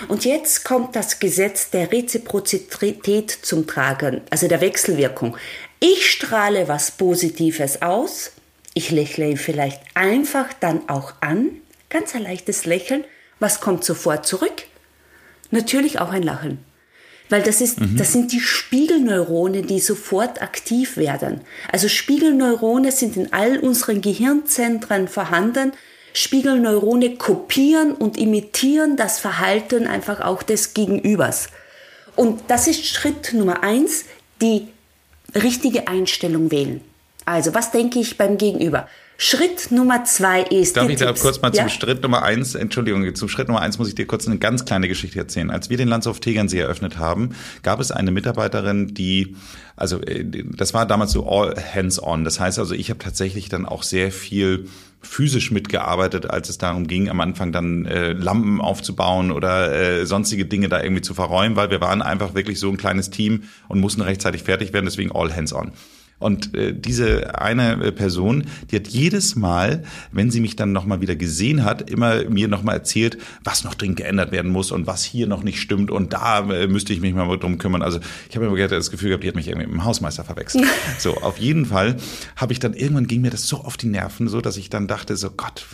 [0.07, 5.37] Und jetzt kommt das Gesetz der Reziprozität zum Tragen, also der Wechselwirkung.
[5.79, 8.31] Ich strahle was Positives aus,
[8.77, 11.49] ich lächle ihn vielleicht einfach dann auch an,
[11.89, 13.05] ganz ein leichtes Lächeln.
[13.39, 14.65] Was kommt sofort zurück?
[15.49, 16.63] Natürlich auch ein Lachen.
[17.27, 17.97] Weil das ist, mhm.
[17.97, 21.41] das sind die Spiegelneurone, die sofort aktiv werden.
[21.71, 25.71] Also Spiegelneurone sind in all unseren Gehirnzentren vorhanden.
[26.13, 31.47] Spiegelneurone kopieren und imitieren das Verhalten einfach auch des Gegenübers.
[32.15, 34.05] Und das ist Schritt Nummer eins,
[34.39, 34.67] die
[35.33, 36.81] richtige Einstellung wählen.
[37.27, 38.87] Also, was denke ich beim Gegenüber?
[39.17, 40.77] Schritt Nummer zwei ist.
[40.77, 41.63] Darf ich da kurz mal ja?
[41.63, 44.63] zum Schritt Nummer eins, Entschuldigung, zum Schritt Nummer eins muss ich dir kurz eine ganz
[44.63, 45.51] kleine Geschichte erzählen.
[45.51, 49.35] Als wir den Landshof Tegernsee eröffnet haben, gab es eine Mitarbeiterin, die,
[49.75, 52.23] also äh, das war damals so all hands on.
[52.23, 54.69] Das heißt also, ich habe tatsächlich dann auch sehr viel
[55.01, 60.45] physisch mitgearbeitet, als es darum ging, am Anfang dann äh, Lampen aufzubauen oder äh, sonstige
[60.45, 63.81] Dinge da irgendwie zu verräumen, weil wir waren einfach wirklich so ein kleines Team und
[63.81, 65.73] mussten rechtzeitig fertig werden, deswegen all hands on.
[66.19, 70.99] Und äh, diese eine äh, Person, die hat jedes Mal, wenn sie mich dann nochmal
[71.01, 75.03] wieder gesehen hat, immer mir nochmal erzählt, was noch dringend geändert werden muss und was
[75.03, 77.83] hier noch nicht stimmt und da äh, müsste ich mich mal drum kümmern.
[77.83, 77.99] Also
[78.29, 80.65] ich habe immer das Gefühl gehabt, die hat mich irgendwie mit dem Hausmeister verwechselt.
[80.97, 81.97] so, auf jeden Fall
[82.35, 84.87] habe ich dann irgendwann ging mir das so auf die Nerven, so dass ich dann
[84.87, 85.65] dachte, so Gott,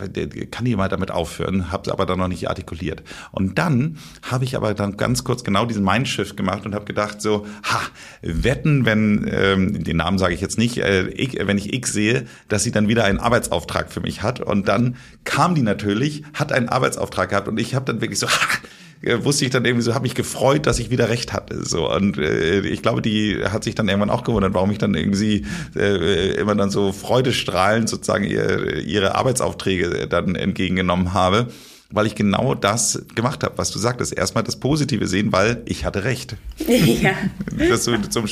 [0.51, 3.03] kann die mal damit aufhören, habe es aber dann noch nicht artikuliert.
[3.31, 7.21] Und dann habe ich aber dann ganz kurz genau diesen Mindshift gemacht und habe gedacht,
[7.21, 7.81] so, ha,
[8.21, 11.93] wetten, wenn, ähm, den Namen sage sage ich jetzt nicht, äh, ich, wenn ich X
[11.93, 14.39] sehe, dass sie dann wieder einen Arbeitsauftrag für mich hat.
[14.39, 18.27] Und dann kam die natürlich, hat einen Arbeitsauftrag gehabt und ich habe dann wirklich so,
[18.29, 21.63] ha, wusste ich dann irgendwie so, habe mich gefreut, dass ich wieder recht hatte.
[21.63, 24.95] So und äh, ich glaube, die hat sich dann irgendwann auch gewundert, warum ich dann
[24.95, 31.47] irgendwie äh, immer dann so freudestrahlend sozusagen ihr, ihre Arbeitsaufträge dann entgegengenommen habe
[31.93, 34.17] weil ich genau das gemacht habe, was du sagtest.
[34.17, 36.35] Erstmal das Positive sehen, weil ich hatte recht.
[36.67, 37.13] Ja.
[37.69, 38.27] Das zum, zum,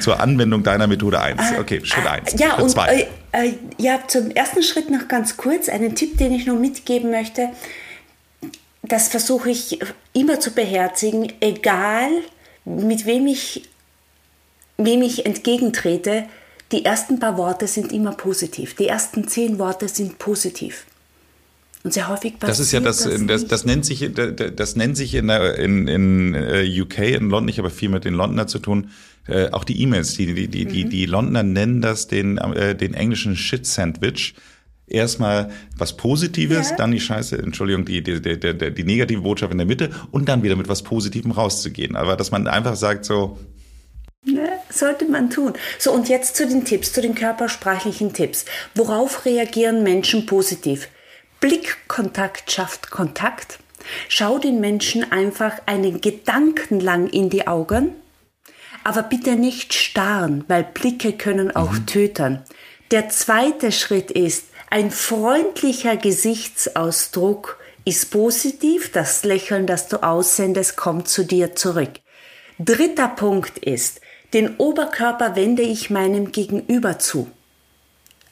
[0.00, 1.40] zur Anwendung deiner Methode 1.
[1.40, 2.34] Ah, okay, Schritt 1.
[2.38, 3.08] Ja, Schritt und zwei.
[3.32, 7.10] Äh, äh, ja, zum ersten Schritt noch ganz kurz einen Tipp, den ich noch mitgeben
[7.10, 7.50] möchte.
[8.82, 9.78] Das versuche ich
[10.14, 12.10] immer zu beherzigen, egal
[12.64, 13.68] mit wem ich,
[14.78, 16.24] wem ich entgegentrete.
[16.72, 18.74] Die ersten paar Worte sind immer positiv.
[18.76, 20.86] Die ersten zehn Worte sind positiv.
[21.84, 24.96] Und sehr häufig passiert das ist ja das, das, das, das nennt sich, das nennt
[24.96, 28.46] sich in, der, in, in äh, UK, in London, ich habe viel mit den Londoner
[28.46, 28.90] zu tun,
[29.26, 30.68] äh, auch die E-Mails, die, die, die, mhm.
[30.68, 34.34] die, die Londoner nennen das den, äh, den englischen Shit-Sandwich.
[34.86, 36.76] Erstmal was Positives, ja.
[36.76, 40.28] dann die Scheiße, Entschuldigung, die, die, die, die, die negative Botschaft in der Mitte und
[40.28, 41.96] dann wieder mit was Positivem rauszugehen.
[41.96, 43.38] Aber dass man einfach sagt so,
[44.24, 45.54] Ne, sollte man tun.
[45.80, 48.44] So, und jetzt zu den Tipps, zu den körpersprachlichen Tipps.
[48.76, 50.88] Worauf reagieren Menschen positiv?
[51.42, 53.58] Blickkontakt schafft Kontakt.
[54.08, 57.96] Schau den Menschen einfach einen Gedanken lang in die Augen,
[58.84, 61.86] aber bitte nicht starren, weil Blicke können auch mhm.
[61.86, 62.42] töten.
[62.92, 71.08] Der zweite Schritt ist ein freundlicher Gesichtsausdruck ist positiv, das Lächeln, das du aussendest, kommt
[71.08, 71.90] zu dir zurück.
[72.60, 74.00] Dritter Punkt ist,
[74.32, 77.28] den Oberkörper wende ich meinem Gegenüber zu.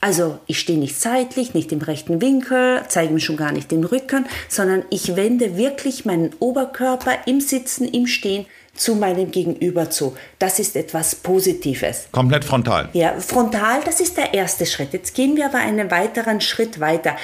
[0.00, 3.84] Also ich stehe nicht seitlich, nicht im rechten Winkel, zeige mir schon gar nicht den
[3.84, 10.16] Rücken, sondern ich wende wirklich meinen Oberkörper im Sitzen, im Stehen zu meinem Gegenüber zu.
[10.38, 12.08] Das ist etwas Positives.
[12.12, 12.88] Komplett frontal.
[12.94, 14.94] Ja, frontal, das ist der erste Schritt.
[14.94, 17.16] Jetzt gehen wir aber einen weiteren Schritt weiter.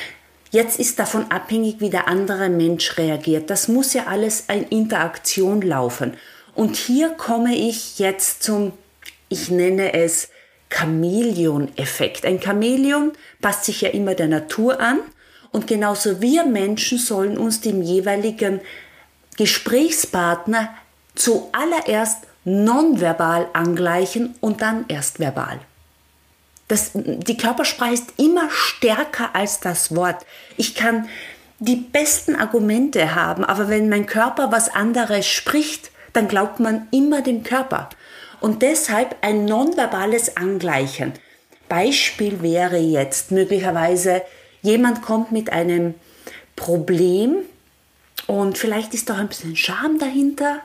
[0.51, 3.49] Jetzt ist davon abhängig, wie der andere Mensch reagiert.
[3.49, 6.15] Das muss ja alles in Interaktion laufen.
[6.55, 8.73] Und hier komme ich jetzt zum,
[9.29, 10.29] ich nenne es
[10.71, 12.25] Chamäleon-Effekt.
[12.25, 15.01] Ein Chamäleon passt sich ja immer der Natur an
[15.53, 18.61] und genauso wir Menschen sollen uns dem jeweiligen
[19.37, 20.75] Gesprächspartner
[21.15, 25.61] zuallererst nonverbal angleichen und dann erst verbal.
[26.69, 30.27] Das, die Körpersprache ist immer stärker als das Wort.
[30.57, 31.09] Ich kann
[31.59, 37.23] die besten Argumente haben, aber wenn mein Körper was anderes spricht, dann glaubt man immer
[37.23, 37.89] dem Körper.
[38.41, 41.13] Und deshalb ein nonverbales Angleichen.
[41.69, 44.23] Beispiel wäre jetzt möglicherweise,
[44.63, 45.95] jemand kommt mit einem
[46.55, 47.37] Problem
[48.27, 50.61] und vielleicht ist doch ein bisschen Scham dahinter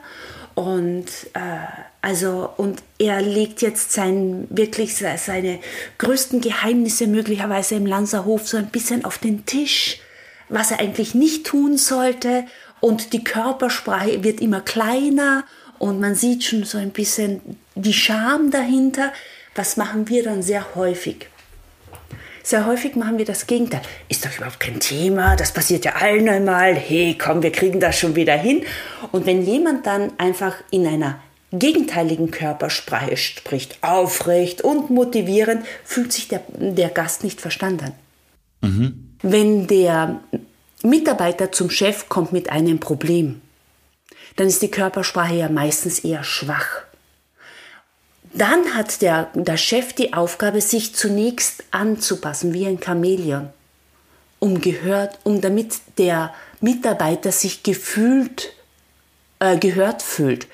[0.54, 1.66] und äh,
[2.00, 5.60] also und er legt jetzt sein wirklich seine
[5.98, 9.98] größten Geheimnisse möglicherweise im Lanzerhof so ein bisschen auf den Tisch,
[10.48, 12.44] was er eigentlich nicht tun sollte
[12.80, 15.44] und die Körpersprache wird immer kleiner
[15.78, 17.40] und man sieht schon so ein bisschen
[17.74, 19.12] die Scham dahinter.
[19.54, 21.28] Was machen wir dann sehr häufig?
[22.42, 23.82] Sehr häufig machen wir das Gegenteil.
[24.08, 26.74] Ist doch überhaupt kein Thema, das passiert ja allen einmal.
[26.74, 28.64] Hey, komm, wir kriegen das schon wieder hin.
[29.12, 31.20] Und wenn jemand dann einfach in einer
[31.52, 37.92] gegenteiligen Körpersprache spricht, aufrecht und motivierend, fühlt sich der, der Gast nicht verstanden.
[38.62, 39.16] Mhm.
[39.22, 40.20] Wenn der
[40.82, 43.40] Mitarbeiter zum Chef kommt mit einem Problem,
[44.36, 46.82] dann ist die Körpersprache ja meistens eher schwach.
[48.34, 53.50] Dann hat der, der Chef die Aufgabe, sich zunächst anzupassen, wie ein Chamäleon,
[54.38, 58.54] um gehört, um damit der Mitarbeiter sich gefühlt,
[59.38, 60.46] äh, gehört fühlt.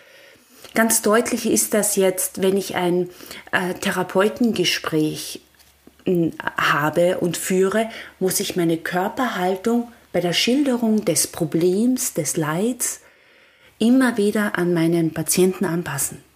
[0.74, 3.10] Ganz deutlich ist das jetzt, wenn ich ein
[3.52, 5.40] äh, Therapeutengespräch
[6.04, 13.00] äh, habe und führe, muss ich meine Körperhaltung bei der Schilderung des Problems, des Leids
[13.78, 16.27] immer wieder an meinen Patienten anpassen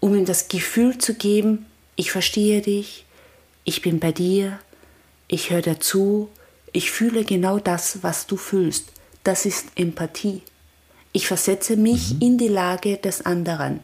[0.00, 3.04] um ihm das Gefühl zu geben, ich verstehe dich,
[3.64, 4.58] ich bin bei dir,
[5.26, 6.28] ich höre dazu,
[6.72, 8.86] ich fühle genau das, was du fühlst.
[9.24, 10.42] Das ist Empathie.
[11.12, 12.20] Ich versetze mich mhm.
[12.20, 13.80] in die Lage des anderen.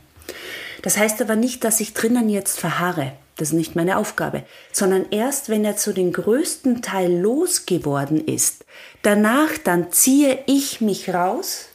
[0.83, 3.13] Das heißt aber nicht, dass ich drinnen jetzt verharre.
[3.37, 8.65] Das ist nicht meine Aufgabe, sondern erst, wenn er zu den größten Teil losgeworden ist,
[9.03, 11.67] danach dann ziehe ich mich raus,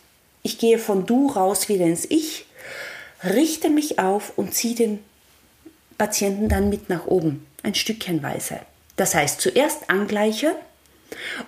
[0.42, 2.46] ich gehe von du raus wieder ins Ich
[3.24, 5.00] richte mich auf und ziehe den
[5.98, 8.60] Patienten dann mit nach oben, ein Stückchenweise.
[8.96, 10.52] Das heißt, zuerst angleichen,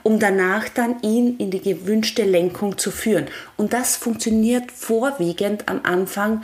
[0.03, 3.27] um danach dann ihn in die gewünschte Lenkung zu führen.
[3.57, 6.43] Und das funktioniert vorwiegend am Anfang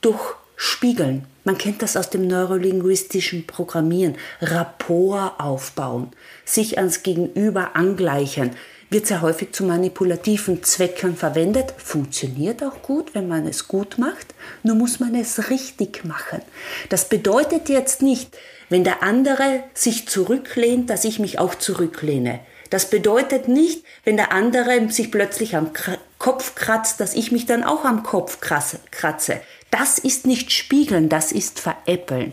[0.00, 1.26] durch Spiegeln.
[1.44, 4.16] Man kennt das aus dem neurolinguistischen Programmieren.
[4.40, 6.12] Rapport aufbauen,
[6.44, 8.52] sich ans Gegenüber angleichen
[8.92, 14.34] wird sehr häufig zu manipulativen Zwecken verwendet, funktioniert auch gut, wenn man es gut macht,
[14.62, 16.42] nur muss man es richtig machen.
[16.88, 18.36] Das bedeutet jetzt nicht,
[18.68, 22.40] wenn der andere sich zurücklehnt, dass ich mich auch zurücklehne.
[22.70, 25.70] Das bedeutet nicht, wenn der andere sich plötzlich am
[26.18, 29.40] Kopf kratzt, dass ich mich dann auch am Kopf kratze.
[29.70, 32.32] Das ist nicht spiegeln, das ist veräppeln.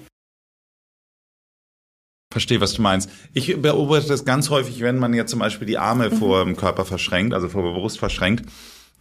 [2.31, 3.09] Verstehe, was du meinst.
[3.33, 6.17] Ich beobachte das ganz häufig, wenn man jetzt zum Beispiel die Arme mhm.
[6.17, 8.45] vor dem Körper verschränkt, also vor der Brust verschränkt,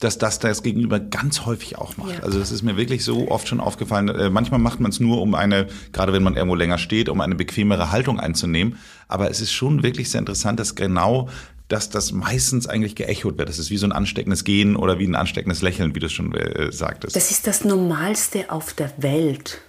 [0.00, 2.14] dass das das Gegenüber ganz häufig auch macht.
[2.14, 2.22] Ja.
[2.22, 4.08] Also das ist mir wirklich so oft schon aufgefallen.
[4.08, 7.20] Äh, manchmal macht man es nur, um eine, gerade wenn man irgendwo länger steht, um
[7.20, 8.78] eine bequemere Haltung einzunehmen.
[9.08, 11.28] Aber es ist schon wirklich sehr interessant, dass genau
[11.68, 13.50] dass das meistens eigentlich geechot wird.
[13.50, 16.34] Das ist wie so ein ansteckendes Gehen oder wie ein ansteckendes Lächeln, wie du schon
[16.34, 17.14] äh, sagtest.
[17.14, 19.60] Das ist das Normalste auf der Welt.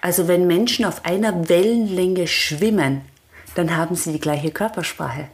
[0.00, 3.02] Also wenn Menschen auf einer Wellenlänge schwimmen,
[3.54, 5.28] dann haben sie die gleiche Körpersprache.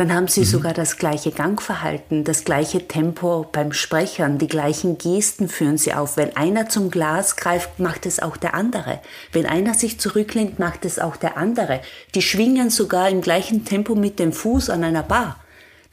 [0.00, 0.46] Dann haben sie mhm.
[0.46, 6.16] sogar das gleiche Gangverhalten, das gleiche Tempo beim Sprechern, die gleichen Gesten führen sie auf.
[6.16, 9.00] Wenn einer zum Glas greift, macht es auch der andere.
[9.32, 11.82] Wenn einer sich zurücklehnt, macht es auch der andere.
[12.14, 15.36] Die schwingen sogar im gleichen Tempo mit dem Fuß an einer Bar.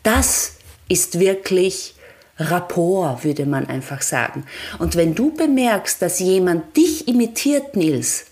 [0.03, 0.53] Das
[0.88, 1.95] ist wirklich
[2.39, 4.45] Rapport, würde man einfach sagen.
[4.80, 8.26] Und wenn du bemerkst, dass jemand dich imitiert, Nils,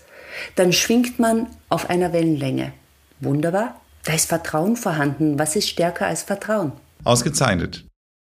[0.54, 2.72] dann schwingt man auf einer Wellenlänge.
[3.20, 3.80] Wunderbar.
[4.04, 5.38] Da ist Vertrauen vorhanden.
[5.38, 6.72] Was ist stärker als Vertrauen?
[7.02, 7.84] Ausgezeichnet.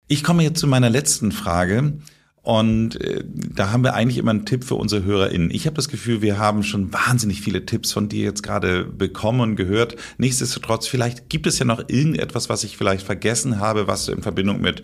[0.08, 2.00] Ich komme jetzt zu meiner letzten Frage.
[2.44, 5.50] Und äh, da haben wir eigentlich immer einen Tipp für unsere HörerInnen.
[5.50, 9.42] Ich habe das Gefühl, wir haben schon wahnsinnig viele Tipps von dir jetzt gerade bekommen
[9.42, 9.96] und gehört.
[10.20, 14.62] Nichtsdestotrotz, vielleicht gibt es ja noch irgendetwas, was ich vielleicht vergessen habe, was in Verbindung
[14.62, 14.84] mit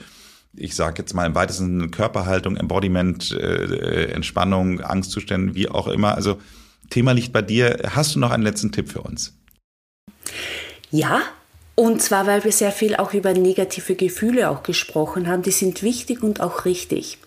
[0.56, 6.16] ich sage jetzt mal im weitesten Körperhaltung, Embodiment, äh, Entspannung, Angstzuständen, wie auch immer.
[6.16, 6.40] Also
[6.90, 7.80] Thema liegt bei dir.
[7.96, 9.34] Hast du noch einen letzten Tipp für uns?
[10.92, 11.22] Ja,
[11.76, 15.42] und zwar, weil wir sehr viel auch über negative Gefühle auch gesprochen haben.
[15.42, 17.18] Die sind wichtig und auch richtig.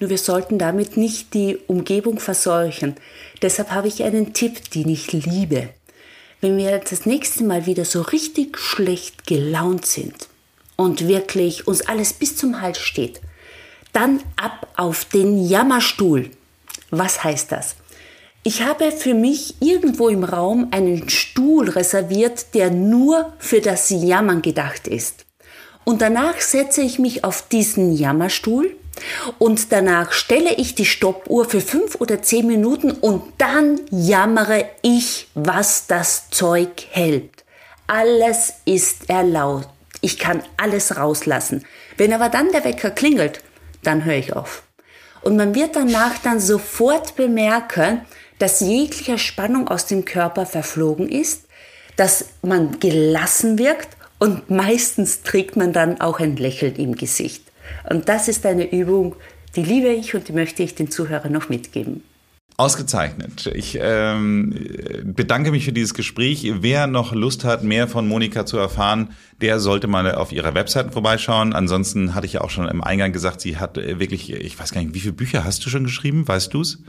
[0.00, 2.96] Nur wir sollten damit nicht die Umgebung verseuchen.
[3.40, 5.68] Deshalb habe ich einen Tipp, den ich liebe.
[6.40, 10.28] Wenn wir das nächste Mal wieder so richtig schlecht gelaunt sind
[10.82, 13.20] und wirklich uns alles bis zum Hals steht,
[13.92, 16.30] dann ab auf den Jammerstuhl.
[16.90, 17.76] Was heißt das?
[18.42, 24.42] Ich habe für mich irgendwo im Raum einen Stuhl reserviert, der nur für das Jammern
[24.42, 25.24] gedacht ist.
[25.84, 28.76] Und danach setze ich mich auf diesen Jammerstuhl
[29.38, 35.28] und danach stelle ich die Stoppuhr für fünf oder zehn Minuten und dann jammere ich,
[35.34, 37.44] was das Zeug hält.
[37.86, 39.71] Alles ist erlaubt.
[40.02, 41.64] Ich kann alles rauslassen.
[41.96, 43.40] Wenn aber dann der Wecker klingelt,
[43.82, 44.64] dann höre ich auf.
[45.22, 48.02] Und man wird danach dann sofort bemerken,
[48.38, 51.44] dass jegliche Spannung aus dem Körper verflogen ist,
[51.96, 57.44] dass man gelassen wirkt und meistens trägt man dann auch ein Lächeln im Gesicht.
[57.88, 59.14] Und das ist eine Übung,
[59.54, 62.02] die liebe ich und die möchte ich den Zuhörern noch mitgeben.
[62.58, 63.50] Ausgezeichnet.
[63.54, 64.54] Ich ähm,
[65.04, 66.52] bedanke mich für dieses Gespräch.
[66.60, 70.92] Wer noch Lust hat, mehr von Monika zu erfahren, der sollte mal auf ihrer Webseite
[70.92, 71.54] vorbeischauen.
[71.54, 74.82] Ansonsten hatte ich ja auch schon im Eingang gesagt, sie hat wirklich, ich weiß gar
[74.82, 76.28] nicht, wie viele Bücher hast du schon geschrieben?
[76.28, 76.82] Weißt du's?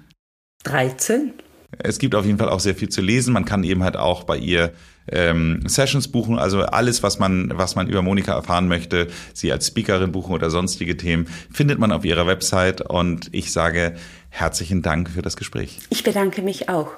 [0.66, 1.34] 13.
[1.80, 3.34] Es gibt auf jeden Fall auch sehr viel zu lesen.
[3.34, 4.74] Man kann eben halt auch bei ihr
[5.08, 9.68] ähm, Sessions buchen, also alles, was man, was man über Monika erfahren möchte, sie als
[9.68, 12.82] Speakerin buchen oder sonstige Themen, findet man auf ihrer Website.
[12.82, 13.96] Und ich sage
[14.34, 15.80] herzlichen Dank für das Gespräch.
[15.90, 16.92] Ich bedanke mich auch.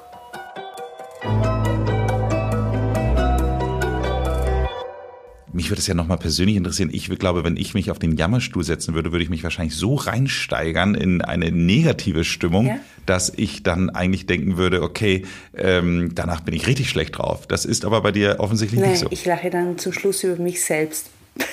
[5.55, 6.89] mich würde es ja nochmal persönlich interessieren.
[6.91, 9.95] Ich glaube, wenn ich mich auf den Jammerstuhl setzen würde, würde ich mich wahrscheinlich so
[9.95, 12.79] reinsteigern in eine negative Stimmung, ja.
[13.05, 15.25] dass ich dann eigentlich denken würde, okay,
[15.55, 17.47] ähm, danach bin ich richtig schlecht drauf.
[17.47, 19.07] Das ist aber bei dir offensichtlich nee, nicht so.
[19.09, 21.09] Ich lache dann zum Schluss über mich selbst.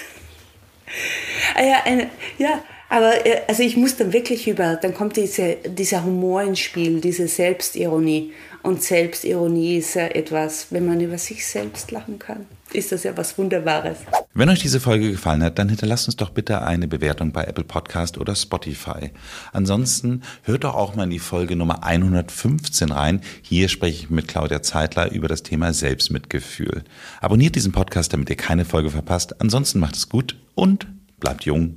[1.55, 2.09] Ah ja, eine,
[2.39, 2.63] ja,
[2.93, 7.01] aber äh, also ich muss dann wirklich über, dann kommt diese, dieser Humor ins Spiel,
[7.01, 8.33] diese Selbstironie.
[8.63, 13.17] Und Selbstironie ist ja etwas, wenn man über sich selbst lachen kann, ist das ja
[13.17, 13.97] was Wunderbares.
[14.35, 17.65] Wenn euch diese Folge gefallen hat, dann hinterlasst uns doch bitte eine Bewertung bei Apple
[17.65, 19.11] Podcast oder Spotify.
[19.55, 23.23] Ansonsten hört doch auch mal in die Folge Nummer 115 rein.
[23.41, 26.85] Hier spreche ich mit Claudia Zeitler über das Thema Selbstmitgefühl.
[27.23, 29.41] Abonniert diesen Podcast, damit ihr keine Folge verpasst.
[29.41, 30.87] Ansonsten macht es gut und
[31.19, 31.77] bleibt jung